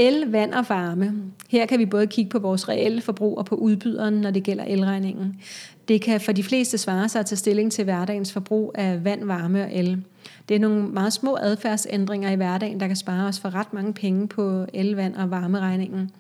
El, 0.01 0.31
vand 0.31 0.53
og 0.53 0.65
varme. 0.69 1.13
Her 1.49 1.65
kan 1.65 1.79
vi 1.79 1.85
både 1.85 2.07
kigge 2.07 2.29
på 2.29 2.39
vores 2.39 2.69
reelle 2.69 3.01
forbrug 3.01 3.37
og 3.37 3.45
på 3.45 3.55
udbyderen, 3.55 4.13
når 4.13 4.31
det 4.31 4.43
gælder 4.43 4.63
elregningen. 4.63 5.41
Det 5.87 6.01
kan 6.01 6.21
for 6.21 6.31
de 6.31 6.43
fleste 6.43 6.77
svare 6.77 7.09
sig 7.09 7.19
at 7.19 7.25
tage 7.25 7.37
stilling 7.37 7.71
til 7.71 7.83
hverdagens 7.83 8.33
forbrug 8.33 8.71
af 8.75 9.03
vand, 9.03 9.25
varme 9.25 9.63
og 9.63 9.75
el. 9.75 10.03
Det 10.49 10.55
er 10.55 10.59
nogle 10.59 10.83
meget 10.83 11.13
små 11.13 11.37
adfærdsændringer 11.41 12.31
i 12.31 12.35
hverdagen, 12.35 12.79
der 12.79 12.87
kan 12.87 12.95
spare 12.95 13.27
os 13.27 13.39
for 13.39 13.55
ret 13.55 13.73
mange 13.73 13.93
penge 13.93 14.27
på 14.27 14.65
el, 14.73 14.95
vand 14.95 15.15
og 15.15 15.31
varmeregningen. 15.31 16.11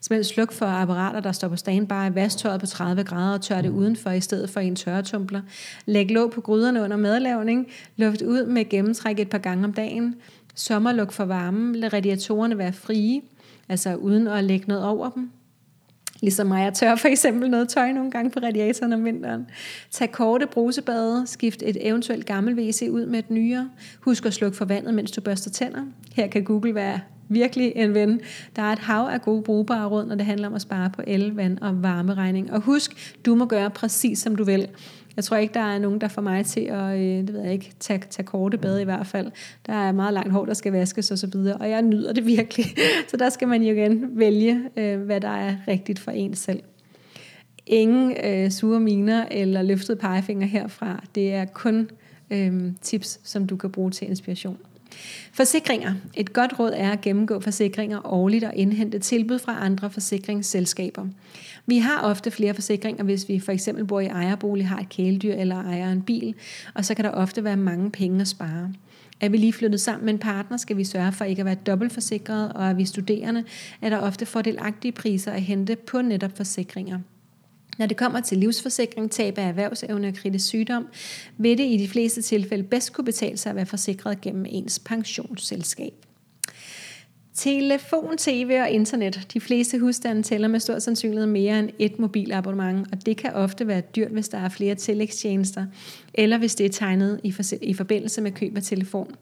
Simpelthen 0.00 0.34
sluk 0.34 0.52
for 0.52 0.66
apparater, 0.66 1.20
der 1.20 1.32
står 1.32 1.48
på 1.48 1.56
standby, 1.56 2.14
vasktøjet 2.14 2.60
på 2.60 2.66
30 2.66 3.04
grader 3.04 3.34
og 3.34 3.40
tør 3.40 3.60
det 3.60 3.68
udenfor 3.68 4.10
i 4.10 4.20
stedet 4.20 4.50
for 4.50 4.60
en 4.60 4.76
tørretumbler. 4.76 5.40
Læg 5.86 6.10
låg 6.10 6.30
på 6.30 6.40
gryderne 6.40 6.82
under 6.82 6.96
madlavning. 6.96 7.66
Luft 7.96 8.22
ud 8.22 8.46
med 8.46 8.68
gennemtræk 8.68 9.18
et 9.18 9.28
par 9.28 9.38
gange 9.38 9.64
om 9.64 9.72
dagen. 9.72 10.14
Sommerluk 10.56 11.12
for 11.12 11.24
varmen. 11.24 11.74
Lad 11.74 11.92
radiatorerne 11.92 12.58
være 12.58 12.72
frie, 12.72 13.22
altså 13.68 13.94
uden 13.94 14.26
at 14.26 14.44
lægge 14.44 14.64
noget 14.68 14.84
over 14.84 15.10
dem. 15.10 15.30
Ligesom 16.20 16.46
mig, 16.46 16.64
jeg 16.64 16.74
tør 16.74 16.96
for 16.96 17.08
eksempel 17.08 17.50
noget 17.50 17.68
tøj 17.68 17.92
nogle 17.92 18.10
gange 18.10 18.30
på 18.30 18.40
radiatoren 18.40 18.92
om 18.92 19.04
vinteren. 19.04 19.46
Tag 19.90 20.12
korte 20.12 20.46
brusebade, 20.46 21.26
skift 21.26 21.62
et 21.62 21.88
eventuelt 21.88 22.26
gammelt 22.26 22.58
WC 22.58 22.88
ud 22.90 23.06
med 23.06 23.18
et 23.18 23.30
nyere. 23.30 23.70
Husk 24.00 24.26
at 24.26 24.34
slukke 24.34 24.56
for 24.56 24.64
vandet, 24.64 24.94
mens 24.94 25.10
du 25.10 25.20
børster 25.20 25.50
tænder. 25.50 25.82
Her 26.14 26.26
kan 26.26 26.44
Google 26.44 26.74
være 26.74 27.00
virkelig 27.28 27.72
en 27.76 27.94
ven. 27.94 28.20
Der 28.56 28.62
er 28.62 28.72
et 28.72 28.78
hav 28.78 29.08
af 29.12 29.22
gode 29.22 29.42
brugbare 29.42 29.88
råd, 29.88 30.06
når 30.06 30.14
det 30.14 30.26
handler 30.26 30.48
om 30.48 30.54
at 30.54 30.62
spare 30.62 30.90
på 30.90 31.02
el, 31.06 31.34
vand 31.34 31.58
og 31.58 31.82
varmeregning. 31.82 32.52
Og 32.52 32.60
husk, 32.60 33.16
du 33.26 33.34
må 33.34 33.46
gøre 33.46 33.70
præcis 33.70 34.18
som 34.18 34.36
du 34.36 34.44
vil. 34.44 34.68
Jeg 35.16 35.24
tror 35.24 35.36
ikke, 35.36 35.54
der 35.54 35.60
er 35.60 35.78
nogen, 35.78 36.00
der 36.00 36.08
får 36.08 36.22
mig 36.22 36.46
til 36.46 36.60
at 36.60 36.98
øh, 36.98 37.26
det 37.26 37.32
ved 37.32 37.42
jeg 37.42 37.52
ikke, 37.52 37.72
tage, 37.80 38.02
tage 38.10 38.26
korte 38.26 38.58
bade 38.58 38.82
i 38.82 38.84
hvert 38.84 39.06
fald. 39.06 39.30
Der 39.66 39.72
er 39.72 39.92
meget 39.92 40.14
langt 40.14 40.32
hår, 40.32 40.44
der 40.44 40.54
skal 40.54 40.72
vaskes 40.72 41.10
osv., 41.10 41.36
og, 41.36 41.56
og 41.60 41.70
jeg 41.70 41.82
nyder 41.82 42.12
det 42.12 42.26
virkelig. 42.36 42.66
Så 43.08 43.16
der 43.16 43.30
skal 43.30 43.48
man 43.48 43.62
jo 43.62 43.74
igen 43.74 44.18
vælge, 44.18 44.60
øh, 44.76 45.00
hvad 45.00 45.20
der 45.20 45.28
er 45.28 45.56
rigtigt 45.68 45.98
for 45.98 46.10
en 46.10 46.34
selv. 46.34 46.62
Ingen 47.66 48.16
øh, 48.24 48.50
sure 48.50 48.80
miner 48.80 49.26
eller 49.30 49.62
løftede 49.62 49.98
pegefinger 49.98 50.46
herfra. 50.46 51.04
Det 51.14 51.34
er 51.34 51.44
kun 51.44 51.90
øh, 52.30 52.72
tips, 52.82 53.20
som 53.24 53.46
du 53.46 53.56
kan 53.56 53.70
bruge 53.70 53.90
til 53.90 54.08
inspiration. 54.08 54.58
Forsikringer. 55.32 55.94
Et 56.14 56.32
godt 56.32 56.58
råd 56.58 56.72
er 56.74 56.90
at 56.90 57.00
gennemgå 57.00 57.40
forsikringer 57.40 58.12
årligt 58.12 58.44
og 58.44 58.54
indhente 58.54 58.98
tilbud 58.98 59.38
fra 59.38 59.64
andre 59.64 59.90
forsikringsselskaber. 59.90 61.06
Vi 61.66 61.78
har 61.78 62.00
ofte 62.00 62.30
flere 62.30 62.54
forsikringer, 62.54 63.04
hvis 63.04 63.28
vi 63.28 63.38
for 63.38 63.52
eksempel 63.52 63.84
bor 63.84 64.00
i 64.00 64.06
ejerbolig, 64.06 64.68
har 64.68 64.78
et 64.78 64.88
kæledyr 64.88 65.34
eller 65.34 65.64
ejer 65.64 65.92
en 65.92 66.02
bil, 66.02 66.34
og 66.74 66.84
så 66.84 66.94
kan 66.94 67.04
der 67.04 67.10
ofte 67.10 67.44
være 67.44 67.56
mange 67.56 67.90
penge 67.90 68.20
at 68.20 68.28
spare. 68.28 68.72
Er 69.20 69.28
vi 69.28 69.36
lige 69.36 69.52
flyttet 69.52 69.80
sammen 69.80 70.04
med 70.04 70.14
en 70.14 70.18
partner, 70.18 70.56
skal 70.56 70.76
vi 70.76 70.84
sørge 70.84 71.12
for 71.12 71.24
ikke 71.24 71.40
at 71.40 71.46
være 71.46 71.54
dobbeltforsikret, 71.54 72.52
og 72.52 72.66
er 72.66 72.74
vi 72.74 72.84
studerende, 72.84 73.44
er 73.82 73.90
der 73.90 73.98
ofte 73.98 74.26
fordelagtige 74.26 74.92
priser 74.92 75.32
at 75.32 75.42
hente 75.42 75.76
på 75.76 76.02
netop 76.02 76.36
forsikringer. 76.36 76.98
Når 77.78 77.86
det 77.86 77.96
kommer 77.96 78.20
til 78.20 78.38
livsforsikring, 78.38 79.10
tab 79.10 79.38
af 79.38 79.48
erhvervsevne 79.48 80.08
og 80.08 80.14
kritisk 80.14 80.46
sygdom, 80.46 80.86
vil 81.38 81.58
det 81.58 81.64
i 81.64 81.76
de 81.76 81.88
fleste 81.88 82.22
tilfælde 82.22 82.62
bedst 82.62 82.92
kunne 82.92 83.04
betale 83.04 83.36
sig 83.36 83.50
at 83.50 83.56
være 83.56 83.66
forsikret 83.66 84.20
gennem 84.20 84.46
ens 84.48 84.78
pensionsselskab. 84.78 85.92
Telefon, 87.36 88.16
tv 88.16 88.58
og 88.62 88.70
internet. 88.70 89.28
De 89.34 89.40
fleste 89.40 89.78
husstande 89.78 90.22
tæller 90.22 90.48
med 90.48 90.60
stor 90.60 90.78
sandsynlighed 90.78 91.26
mere 91.26 91.58
end 91.58 91.70
et 91.78 91.98
mobilabonnement, 91.98 92.88
og 92.92 93.06
det 93.06 93.16
kan 93.16 93.32
ofte 93.32 93.66
være 93.66 93.80
dyrt, 93.80 94.10
hvis 94.10 94.28
der 94.28 94.38
er 94.38 94.48
flere 94.48 94.74
tillægstjenester, 94.74 95.66
eller 96.14 96.38
hvis 96.38 96.54
det 96.54 96.66
er 96.66 96.70
tegnet 96.70 97.20
i, 97.24 97.32
for, 97.32 97.42
i 97.62 97.74
forbindelse 97.74 98.20
med 98.20 98.32
køb 98.32 98.56
af 98.56 98.62
telefon. 98.62 99.14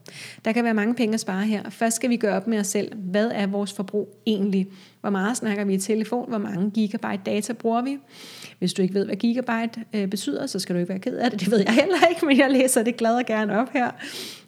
Der 0.45 0.51
kan 0.51 0.63
være 0.63 0.73
mange 0.73 0.95
penge 0.95 1.13
at 1.13 1.19
spare 1.19 1.45
her. 1.45 1.69
Først 1.69 1.95
skal 1.95 2.09
vi 2.09 2.17
gøre 2.17 2.35
op 2.35 2.47
med 2.47 2.59
os 2.59 2.67
selv, 2.67 2.95
hvad 2.95 3.31
er 3.33 3.47
vores 3.47 3.73
forbrug 3.73 4.17
egentlig? 4.25 4.67
Hvor 5.01 5.09
meget 5.09 5.37
snakker 5.37 5.65
vi 5.65 5.73
i 5.73 5.77
telefon? 5.77 6.29
Hvor 6.29 6.37
mange 6.37 6.71
gigabyte 6.71 7.21
data 7.25 7.53
bruger 7.53 7.81
vi? 7.81 7.97
Hvis 8.59 8.73
du 8.73 8.81
ikke 8.81 8.93
ved, 8.93 9.05
hvad 9.05 9.15
gigabyte 9.15 9.83
øh, 9.93 10.07
betyder, 10.07 10.45
så 10.45 10.59
skal 10.59 10.75
du 10.75 10.79
ikke 10.79 10.89
være 10.89 10.99
ked 10.99 11.17
af 11.17 11.31
det. 11.31 11.39
Det 11.39 11.51
ved 11.51 11.59
jeg 11.59 11.73
heller 11.73 12.07
ikke, 12.09 12.25
men 12.25 12.37
jeg 12.37 12.51
læser 12.51 12.83
det 12.83 12.97
glad 12.97 13.15
og 13.15 13.25
gerne 13.25 13.59
op 13.59 13.69
her. 13.73 13.91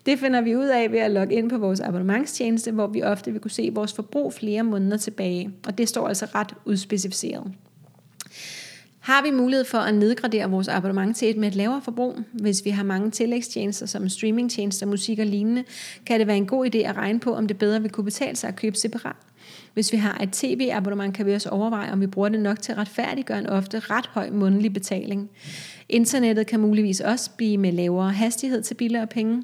Det 0.05 0.19
finder 0.19 0.41
vi 0.41 0.55
ud 0.55 0.65
af 0.65 0.91
ved 0.91 0.99
at 0.99 1.11
logge 1.11 1.35
ind 1.35 1.49
på 1.49 1.57
vores 1.57 1.79
abonnementstjeneste, 1.79 2.71
hvor 2.71 2.87
vi 2.87 3.03
ofte 3.03 3.31
vil 3.31 3.41
kunne 3.41 3.51
se 3.51 3.69
vores 3.73 3.93
forbrug 3.93 4.33
flere 4.33 4.63
måneder 4.63 4.97
tilbage. 4.97 5.51
Og 5.67 5.77
det 5.77 5.89
står 5.89 6.07
altså 6.07 6.25
ret 6.35 6.53
udspecificeret. 6.65 7.43
Har 9.07 9.21
vi 9.21 9.31
mulighed 9.31 9.65
for 9.65 9.77
at 9.77 9.93
nedgradere 9.93 10.49
vores 10.49 10.67
abonnement 10.67 11.17
til 11.17 11.29
et 11.29 11.37
med 11.37 11.47
et 11.47 11.55
lavere 11.55 11.81
forbrug? 11.81 12.19
Hvis 12.33 12.65
vi 12.65 12.69
har 12.69 12.83
mange 12.83 13.11
tillægstjenester 13.11 13.85
som 13.85 14.09
streamingtjenester, 14.09 14.85
musik 14.85 15.19
og 15.19 15.25
lignende, 15.25 15.63
kan 16.05 16.19
det 16.19 16.27
være 16.27 16.37
en 16.37 16.45
god 16.45 16.75
idé 16.75 16.77
at 16.77 16.97
regne 16.97 17.19
på, 17.19 17.35
om 17.35 17.47
det 17.47 17.57
bedre 17.57 17.81
vil 17.81 17.91
kunne 17.91 18.03
betale 18.03 18.35
sig 18.35 18.47
at 18.47 18.55
købe 18.55 18.77
separat. 18.77 19.15
Hvis 19.73 19.91
vi 19.91 19.97
har 19.97 20.17
et 20.23 20.29
tv-abonnement, 20.31 21.15
kan 21.15 21.25
vi 21.25 21.33
også 21.33 21.49
overveje, 21.49 21.91
om 21.91 22.01
vi 22.01 22.07
bruger 22.07 22.29
det 22.29 22.39
nok 22.39 22.61
til 22.61 22.71
at 22.71 22.77
retfærdiggøre 22.77 23.39
en 23.39 23.47
ofte 23.47 23.79
ret 23.79 24.07
høj 24.07 24.29
månedlig 24.29 24.73
betaling. 24.73 25.29
Internettet 25.89 26.47
kan 26.47 26.59
muligvis 26.59 26.99
også 26.99 27.31
blive 27.37 27.57
med 27.57 27.71
lavere 27.71 28.11
hastighed 28.11 28.61
til 28.61 28.75
billigere 28.75 29.07
penge. 29.07 29.43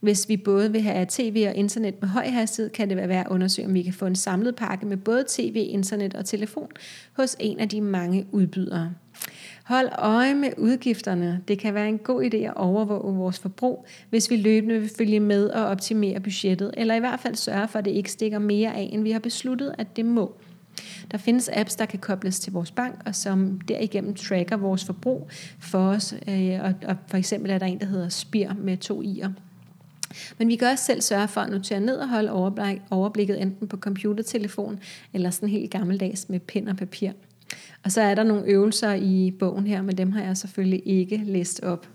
Hvis 0.00 0.28
vi 0.28 0.36
både 0.36 0.72
vil 0.72 0.82
have 0.82 1.06
tv 1.08 1.46
og 1.48 1.54
internet 1.54 1.94
med 2.00 2.08
høj 2.08 2.26
hastighed, 2.26 2.70
kan 2.70 2.88
det 2.88 2.96
være 2.96 3.08
værd 3.08 3.26
at 3.26 3.32
undersøge, 3.32 3.68
om 3.68 3.74
vi 3.74 3.82
kan 3.82 3.94
få 3.94 4.06
en 4.06 4.16
samlet 4.16 4.56
pakke 4.56 4.86
med 4.86 4.96
både 4.96 5.24
tv, 5.28 5.66
internet 5.70 6.14
og 6.14 6.24
telefon 6.24 6.68
hos 7.12 7.36
en 7.40 7.60
af 7.60 7.68
de 7.68 7.80
mange 7.80 8.26
udbydere. 8.32 8.94
Hold 9.64 9.88
øje 9.98 10.34
med 10.34 10.50
udgifterne. 10.58 11.42
Det 11.48 11.58
kan 11.58 11.74
være 11.74 11.88
en 11.88 11.98
god 11.98 12.22
idé 12.24 12.36
at 12.36 12.54
overvåge 12.56 13.14
vores 13.14 13.38
forbrug, 13.38 13.86
hvis 14.10 14.30
vi 14.30 14.36
løbende 14.36 14.80
vil 14.80 14.90
følge 14.98 15.20
med 15.20 15.48
og 15.48 15.66
optimere 15.66 16.20
budgettet, 16.20 16.74
eller 16.76 16.94
i 16.94 16.98
hvert 16.98 17.20
fald 17.20 17.34
sørge 17.34 17.68
for, 17.68 17.78
at 17.78 17.84
det 17.84 17.90
ikke 17.90 18.10
stikker 18.10 18.38
mere 18.38 18.74
af, 18.74 18.90
end 18.92 19.02
vi 19.02 19.10
har 19.10 19.18
besluttet, 19.18 19.74
at 19.78 19.96
det 19.96 20.04
må. 20.04 20.34
Der 21.10 21.18
findes 21.18 21.50
apps, 21.52 21.76
der 21.76 21.86
kan 21.86 21.98
kobles 21.98 22.40
til 22.40 22.52
vores 22.52 22.70
bank, 22.70 23.02
og 23.06 23.14
som 23.14 23.60
derigennem 23.68 24.14
tracker 24.14 24.56
vores 24.56 24.84
forbrug 24.84 25.28
for 25.60 25.88
os. 25.88 26.14
Øh, 26.28 26.60
og 26.86 26.96
for 27.06 27.16
eksempel 27.16 27.50
er 27.50 27.58
der 27.58 27.66
en, 27.66 27.80
der 27.80 27.86
hedder 27.86 28.08
Spir 28.08 28.48
med 28.58 28.76
to 28.76 29.02
i'er. 29.02 29.28
Men 30.38 30.48
vi 30.48 30.56
kan 30.56 30.68
også 30.68 30.84
selv 30.84 31.00
sørge 31.00 31.28
for 31.28 31.40
at 31.40 31.50
notere 31.50 31.80
ned 31.80 31.96
og 31.96 32.08
holde 32.08 32.32
overblikket 32.90 33.42
enten 33.42 33.68
på 33.68 33.76
computertelefon 33.76 34.80
eller 35.12 35.30
sådan 35.30 35.48
helt 35.48 35.70
gammeldags 35.70 36.28
med 36.28 36.40
pen 36.40 36.68
og 36.68 36.76
papir. 36.76 37.10
Og 37.84 37.92
så 37.92 38.00
er 38.00 38.14
der 38.14 38.22
nogle 38.22 38.46
øvelser 38.46 38.94
i 38.94 39.30
bogen 39.38 39.66
her, 39.66 39.82
men 39.82 39.98
dem 39.98 40.12
har 40.12 40.22
jeg 40.22 40.36
selvfølgelig 40.36 40.82
ikke 40.86 41.16
læst 41.16 41.60
op. 41.62 41.88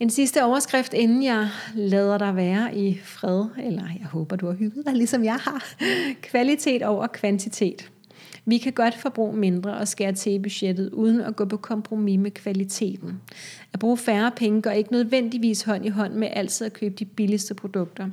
En 0.00 0.10
sidste 0.10 0.44
overskrift, 0.44 0.94
inden 0.94 1.22
jeg 1.22 1.48
lader 1.74 2.18
dig 2.18 2.36
være 2.36 2.76
i 2.76 3.00
fred, 3.04 3.44
eller 3.64 3.82
jeg 4.00 4.06
håber, 4.06 4.36
du 4.36 4.46
har 4.46 4.54
hygget 4.54 4.86
dig, 4.86 4.94
ligesom 4.94 5.24
jeg 5.24 5.36
har. 5.36 5.74
Kvalitet 6.22 6.82
over 6.82 7.06
kvantitet. 7.06 7.90
Vi 8.44 8.58
kan 8.58 8.72
godt 8.72 8.94
forbruge 8.94 9.36
mindre 9.36 9.76
og 9.76 9.88
skære 9.88 10.12
til 10.12 10.32
i 10.32 10.38
budgettet, 10.38 10.90
uden 10.90 11.20
at 11.20 11.36
gå 11.36 11.44
på 11.44 11.56
kompromis 11.56 12.18
med 12.18 12.30
kvaliteten. 12.30 13.20
At 13.72 13.78
bruge 13.78 13.96
færre 13.96 14.32
penge 14.36 14.62
går 14.62 14.70
ikke 14.70 14.92
nødvendigvis 14.92 15.62
hånd 15.62 15.86
i 15.86 15.88
hånd 15.88 16.12
med 16.12 16.28
altid 16.32 16.66
at 16.66 16.72
købe 16.72 16.94
de 16.94 17.04
billigste 17.04 17.54
produkter. 17.54 18.08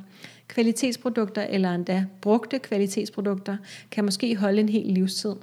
Kvalitetsprodukter 0.48 1.42
eller 1.42 1.74
endda 1.74 2.04
brugte 2.20 2.58
kvalitetsprodukter 2.58 3.56
kan 3.90 4.04
måske 4.04 4.36
holde 4.36 4.60
en 4.60 4.68
hel 4.68 4.86
livstid. 4.86 5.34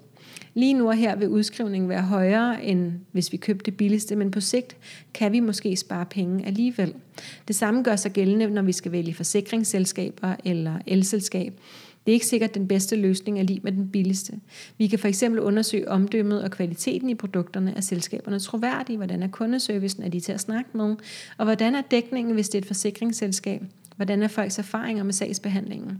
Lige 0.53 0.73
nu 0.73 0.87
og 0.87 0.95
her 0.95 1.15
vil 1.15 1.27
udskrivningen 1.27 1.89
være 1.89 2.01
højere, 2.01 2.63
end 2.63 2.91
hvis 3.11 3.31
vi 3.31 3.37
købte 3.37 3.65
det 3.65 3.77
billigste, 3.77 4.15
men 4.15 4.31
på 4.31 4.39
sigt 4.39 4.77
kan 5.13 5.31
vi 5.31 5.39
måske 5.39 5.75
spare 5.75 6.05
penge 6.05 6.45
alligevel. 6.45 6.93
Det 7.47 7.55
samme 7.55 7.83
gør 7.83 7.95
sig 7.95 8.11
gældende, 8.11 8.49
når 8.49 8.61
vi 8.61 8.71
skal 8.71 8.91
vælge 8.91 9.13
forsikringsselskaber 9.13 10.35
eller 10.45 10.79
elselskab. 10.87 11.53
Det 12.05 12.11
er 12.11 12.13
ikke 12.13 12.25
sikkert 12.25 12.55
den 12.55 12.67
bedste 12.67 12.95
løsning 12.95 13.39
er 13.39 13.43
lige 13.43 13.59
med 13.63 13.71
den 13.71 13.89
billigste. 13.89 14.33
Vi 14.77 14.87
kan 14.87 14.99
for 14.99 15.07
eksempel 15.07 15.41
undersøge 15.41 15.89
omdømmet 15.89 16.43
og 16.43 16.51
kvaliteten 16.51 17.09
i 17.09 17.15
produkterne. 17.15 17.73
Er 17.77 17.81
selskaberne 17.81 18.39
troværdige? 18.39 18.97
Hvordan 18.97 19.23
er 19.23 19.27
kundeservicen? 19.27 20.03
Er 20.03 20.09
de 20.09 20.19
til 20.19 20.31
at 20.31 20.39
snakke 20.39 20.69
med? 20.73 20.95
Og 21.37 21.45
hvordan 21.45 21.75
er 21.75 21.81
dækningen, 21.91 22.33
hvis 22.33 22.49
det 22.49 22.57
er 22.57 22.61
et 22.61 22.67
forsikringsselskab? 22.67 23.61
Hvordan 23.95 24.23
er 24.23 24.27
folks 24.27 24.59
erfaringer 24.59 25.03
med 25.03 25.13
sagsbehandlingen? 25.13 25.99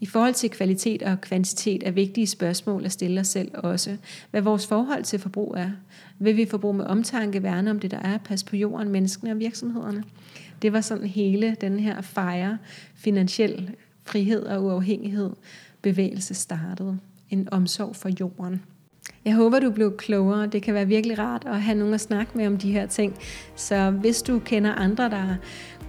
I 0.00 0.06
forhold 0.06 0.34
til 0.34 0.50
kvalitet 0.50 1.02
og 1.02 1.20
kvantitet 1.20 1.86
er 1.86 1.90
vigtige 1.90 2.26
spørgsmål 2.26 2.84
at 2.84 2.92
stille 2.92 3.20
os 3.20 3.26
selv 3.26 3.50
også. 3.54 3.96
Hvad 4.30 4.42
vores 4.42 4.66
forhold 4.66 5.04
til 5.04 5.18
forbrug 5.18 5.54
er. 5.56 5.70
Vil 6.18 6.36
vi 6.36 6.46
forbruge 6.46 6.74
med 6.74 6.84
omtanke, 6.84 7.42
værne 7.42 7.70
om 7.70 7.80
det, 7.80 7.90
der 7.90 7.98
er, 7.98 8.18
passe 8.18 8.46
på 8.46 8.56
jorden, 8.56 8.88
menneskene 8.88 9.30
og 9.30 9.38
virksomhederne? 9.38 10.04
Det 10.62 10.72
var 10.72 10.80
sådan 10.80 11.06
hele 11.06 11.56
den 11.60 11.80
her 11.80 12.00
fejre 12.00 12.58
finansiel 12.94 13.70
frihed 14.04 14.42
og 14.42 14.64
uafhængighed 14.64 15.30
bevægelse 15.82 16.34
startede. 16.34 16.98
En 17.30 17.48
omsorg 17.52 17.96
for 17.96 18.10
jorden. 18.20 18.62
Jeg 19.24 19.34
håber, 19.34 19.60
du 19.60 19.70
blev 19.70 19.96
klogere. 19.96 20.46
Det 20.46 20.62
kan 20.62 20.74
være 20.74 20.86
virkelig 20.86 21.18
rart 21.18 21.42
at 21.46 21.62
have 21.62 21.78
nogen 21.78 21.94
at 21.94 22.00
snakke 22.00 22.38
med 22.38 22.46
om 22.46 22.56
de 22.56 22.72
her 22.72 22.86
ting. 22.86 23.14
Så 23.56 23.90
hvis 23.90 24.22
du 24.22 24.38
kender 24.38 24.72
andre, 24.72 25.10
der 25.10 25.36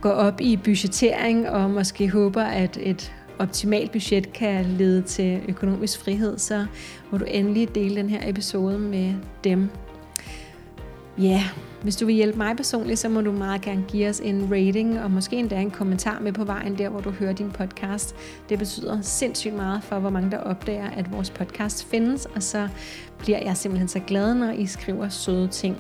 går 0.02 0.10
op 0.12 0.42
i 0.42 0.58
budgettering 0.58 1.50
og 1.50 1.70
måske 1.70 2.10
håber, 2.10 2.44
at 2.44 2.78
et 2.82 3.14
optimalt 3.40 3.92
budget 3.92 4.34
kan 4.34 4.66
lede 4.66 5.02
til 5.02 5.42
økonomisk 5.48 6.00
frihed, 6.00 6.38
så 6.38 6.66
må 7.12 7.18
du 7.18 7.26
endelig 7.26 7.76
dele 7.76 7.96
den 7.96 8.10
her 8.10 8.30
episode 8.30 8.80
med 8.80 9.14
dem. 9.44 9.70
Ja, 11.18 11.24
yeah. 11.24 11.44
hvis 11.82 11.96
du 11.96 12.06
vil 12.06 12.16
hjælpe 12.16 12.38
mig 12.38 12.58
personligt, 12.58 13.00
så 13.00 13.10
må 13.10 13.22
du 13.22 13.32
meget 13.32 13.62
gerne 13.62 13.86
give 13.88 14.10
os 14.10 14.20
en 14.20 14.48
rating 14.52 15.00
og 15.00 15.12
måske 15.12 15.36
endda 15.36 15.62
en 15.62 15.72
kommentar 15.72 16.20
med 16.20 16.34
på 16.34 16.44
vejen 16.44 16.78
der, 16.78 16.90
hvor 16.90 17.00
du 17.00 17.12
hører 17.12 17.34
din 17.34 17.52
podcast. 17.52 18.16
Det 18.50 18.60
betyder 18.60 19.02
sindssygt 19.02 19.56
meget 19.56 19.84
for, 19.84 20.00
hvor 20.00 20.10
mange 20.10 20.32
der 20.32 20.38
opdager, 20.38 20.90
at 20.90 21.12
vores 21.12 21.30
podcast 21.30 21.86
findes, 21.86 22.26
og 22.26 22.44
så 22.44 22.68
bliver 23.18 23.40
jeg 23.44 23.58
simpelthen 23.58 23.88
så 23.88 24.00
glad, 24.00 24.36
når 24.36 24.52
I 24.52 24.66
skriver 24.66 25.10
søde 25.10 25.48
ting. 25.48 25.78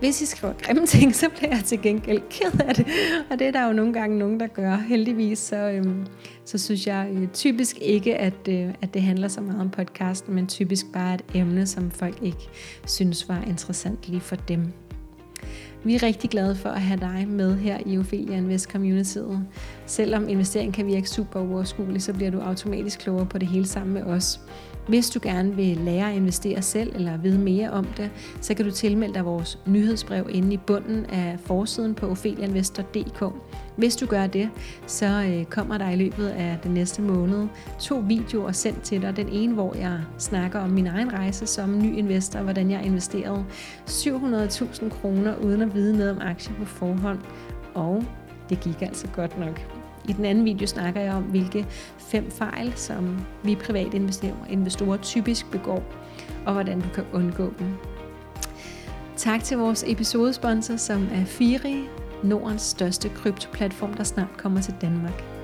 Hvis 0.00 0.22
I 0.22 0.26
skriver 0.26 0.54
grimme 0.62 0.86
ting, 0.86 1.14
så 1.14 1.28
bliver 1.28 1.56
jeg 1.56 1.64
til 1.64 1.82
gengæld 1.82 2.22
ked 2.30 2.60
af 2.60 2.74
det. 2.74 2.86
Og 3.30 3.38
det 3.38 3.46
er 3.46 3.50
der 3.50 3.66
jo 3.66 3.72
nogle 3.72 3.92
gange 3.92 4.18
nogen, 4.18 4.40
der 4.40 4.46
gør. 4.46 4.76
Heldigvis 4.76 5.38
så, 5.38 5.56
øhm, 5.56 6.06
så 6.44 6.58
synes 6.58 6.86
jeg 6.86 7.08
øh, 7.12 7.28
typisk 7.28 7.78
ikke, 7.80 8.16
at, 8.16 8.48
øh, 8.48 8.74
at 8.82 8.94
det 8.94 9.02
handler 9.02 9.28
så 9.28 9.40
meget 9.40 9.60
om 9.60 9.70
podcasten, 9.70 10.34
men 10.34 10.46
typisk 10.46 10.86
bare 10.92 11.14
et 11.14 11.22
emne, 11.34 11.66
som 11.66 11.90
folk 11.90 12.18
ikke 12.22 12.48
synes 12.86 13.28
var 13.28 13.42
interessant 13.46 14.08
lige 14.08 14.20
for 14.20 14.36
dem. 14.36 14.72
Vi 15.84 15.94
er 15.94 16.02
rigtig 16.02 16.30
glade 16.30 16.56
for 16.56 16.68
at 16.68 16.80
have 16.80 17.00
dig 17.00 17.26
med 17.28 17.56
her 17.56 17.78
i 17.86 17.98
Ophelia 17.98 18.36
Invest 18.36 18.70
Communityet. 18.70 19.46
Selvom 19.86 20.28
investering 20.28 20.74
kan 20.74 20.86
virke 20.86 21.08
super 21.08 21.40
uoverskuelig, 21.40 22.02
så 22.02 22.12
bliver 22.12 22.30
du 22.30 22.40
automatisk 22.40 22.98
klogere 22.98 23.26
på 23.26 23.38
det 23.38 23.48
hele 23.48 23.66
sammen 23.66 23.94
med 23.94 24.02
os. 24.02 24.40
Hvis 24.90 25.10
du 25.10 25.20
gerne 25.22 25.56
vil 25.56 25.76
lære 25.76 26.10
at 26.10 26.16
investere 26.16 26.62
selv 26.62 26.92
eller 26.94 27.16
vide 27.16 27.38
mere 27.38 27.70
om 27.70 27.84
det, 27.84 28.10
så 28.40 28.54
kan 28.54 28.64
du 28.64 28.70
tilmelde 28.70 29.14
dig 29.14 29.24
vores 29.24 29.58
nyhedsbrev 29.66 30.26
inde 30.30 30.54
i 30.54 30.56
bunden 30.56 31.06
af 31.06 31.36
forsiden 31.44 31.94
på 31.94 32.06
ofelianvestor.dk. 32.06 33.24
Hvis 33.76 33.96
du 33.96 34.06
gør 34.06 34.26
det, 34.26 34.50
så 34.86 35.06
øh, 35.06 35.44
kommer 35.44 35.78
der 35.78 35.90
i 35.90 35.96
løbet 35.96 36.28
af 36.28 36.58
den 36.62 36.74
næste 36.74 37.02
måned 37.02 37.48
to 37.80 37.96
videoer 37.96 38.52
sendt 38.52 38.82
til 38.82 39.02
dig. 39.02 39.16
Den 39.16 39.28
ene, 39.28 39.54
hvor 39.54 39.76
jeg 39.76 40.00
snakker 40.18 40.60
om 40.60 40.70
min 40.70 40.86
egen 40.86 41.12
rejse 41.12 41.46
som 41.46 41.78
ny 41.78 41.96
investor, 41.96 42.40
hvordan 42.40 42.70
jeg 42.70 42.84
investerede 42.84 43.44
700.000 43.86 44.88
kroner 44.88 45.36
uden 45.36 45.62
at 45.62 45.74
vide 45.74 45.96
noget 45.96 46.10
om 46.10 46.18
aktier 46.20 46.54
på 46.54 46.64
forhånd. 46.64 47.18
Og 47.74 48.04
det 48.48 48.60
gik 48.60 48.82
altså 48.82 49.06
godt 49.14 49.38
nok. 49.38 49.79
I 50.08 50.12
den 50.12 50.24
anden 50.24 50.44
video 50.44 50.66
snakker 50.66 51.00
jeg 51.00 51.14
om, 51.14 51.22
hvilke 51.22 51.66
fem 51.98 52.30
fejl, 52.30 52.72
som 52.76 53.18
vi 53.42 53.54
private 53.54 53.96
investorer 53.96 54.46
investorer 54.48 54.96
typisk 54.96 55.50
begår, 55.50 55.82
og 56.46 56.52
hvordan 56.52 56.80
du 56.80 56.88
kan 56.94 57.04
undgå 57.12 57.52
dem. 57.58 57.68
Tak 59.16 59.44
til 59.44 59.58
vores 59.58 59.84
episodesponsor, 59.86 60.76
som 60.76 61.08
er 61.12 61.24
Firi, 61.24 61.84
Nordens 62.22 62.62
største 62.62 63.08
kryptoplatform, 63.08 63.94
der 63.94 64.04
snart 64.04 64.36
kommer 64.36 64.60
til 64.60 64.74
Danmark. 64.80 65.39